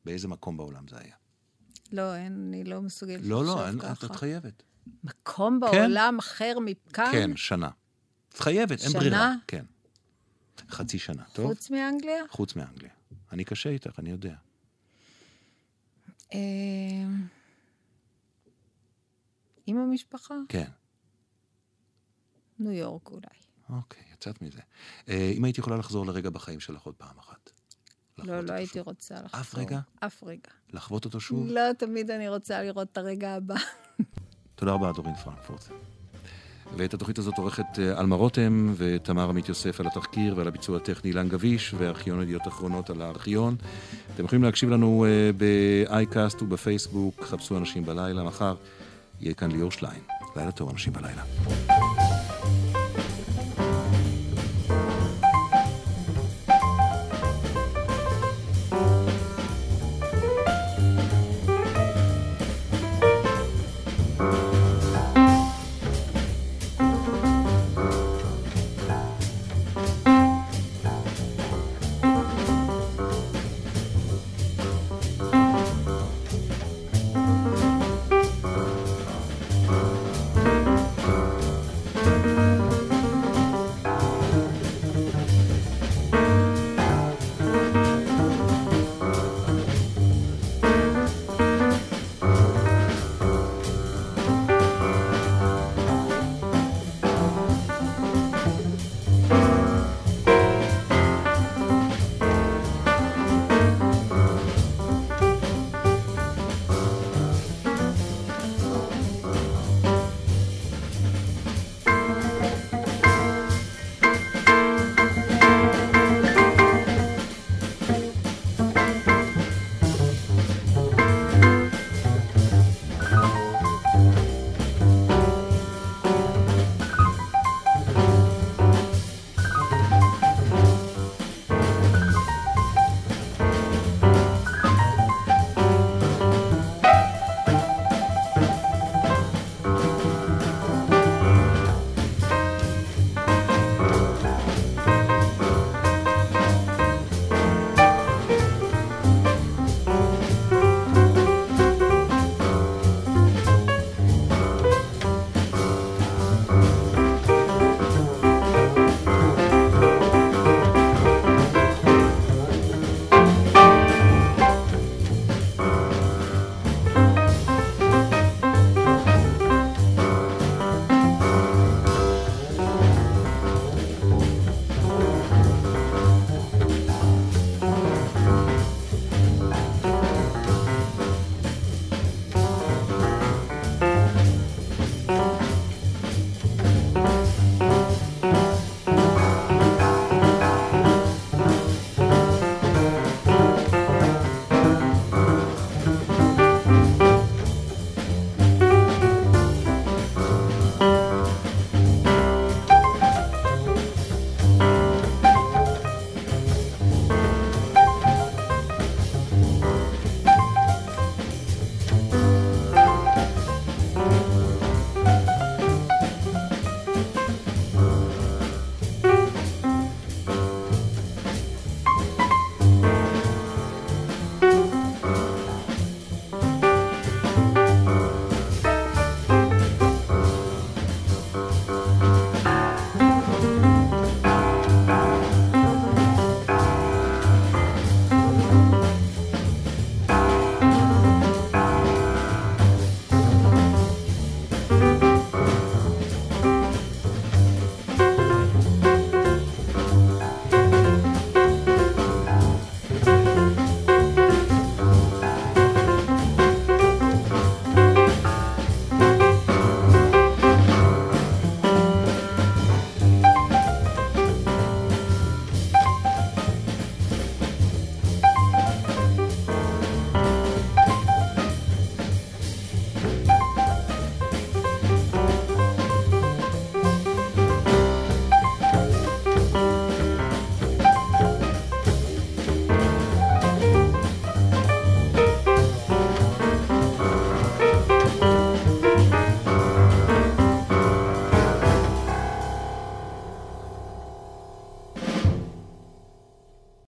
[0.05, 1.15] באיזה מקום בעולם זה היה?
[1.91, 4.05] לא, אין, אני לא מסוגלת לא, לחשוב לא, אין- ככה.
[4.05, 4.63] את את חייבת.
[5.03, 7.11] מקום בעולם אחר מכאן?
[7.11, 7.69] כן, שנה.
[8.29, 8.99] את חייבת, אין שנה?
[8.99, 9.33] ברירה.
[9.47, 9.65] כן.
[10.69, 11.53] חצי שנה, טוב?
[11.53, 12.23] חוץ מאנגליה?
[12.29, 12.91] חוץ מאנגליה.
[13.31, 14.35] אני קשה איתך, אני יודע.
[16.33, 16.39] אה,
[19.65, 20.35] עם המשפחה?
[20.49, 20.69] כן.
[22.59, 23.27] ניו יורק אולי.
[23.69, 24.59] אוקיי, יצאת מזה.
[25.09, 27.51] אה, אם היית יכולה לחזור לרגע בחיים שלך עוד פעם אחת.
[28.17, 28.87] לא, לא הייתי שוב.
[28.87, 29.41] רוצה לחזור.
[29.41, 29.79] אף רגע?
[29.99, 30.49] אף רגע.
[30.69, 31.47] לחוות אותו שוב?
[31.47, 33.55] לא, תמיד אני רוצה לראות את הרגע הבא.
[34.63, 35.67] תודה רבה, דורין פרנקפורט.
[36.77, 41.11] ואת התוכנית הזאת עורכת אה, עלמה רותם ותמר עמית יוסף על התחקיר ועל הביצוע הטכני
[41.11, 43.55] אילן גביש וארכיון ידיעות אחרונות על הארכיון.
[44.15, 48.23] אתם יכולים להקשיב לנו אה, באייקאסט ובפייסבוק, חפשו אנשים בלילה.
[48.23, 48.55] מחר
[49.21, 50.01] יהיה כאן ליאור שליין.
[50.35, 51.23] לילה טוב, אנשים בלילה.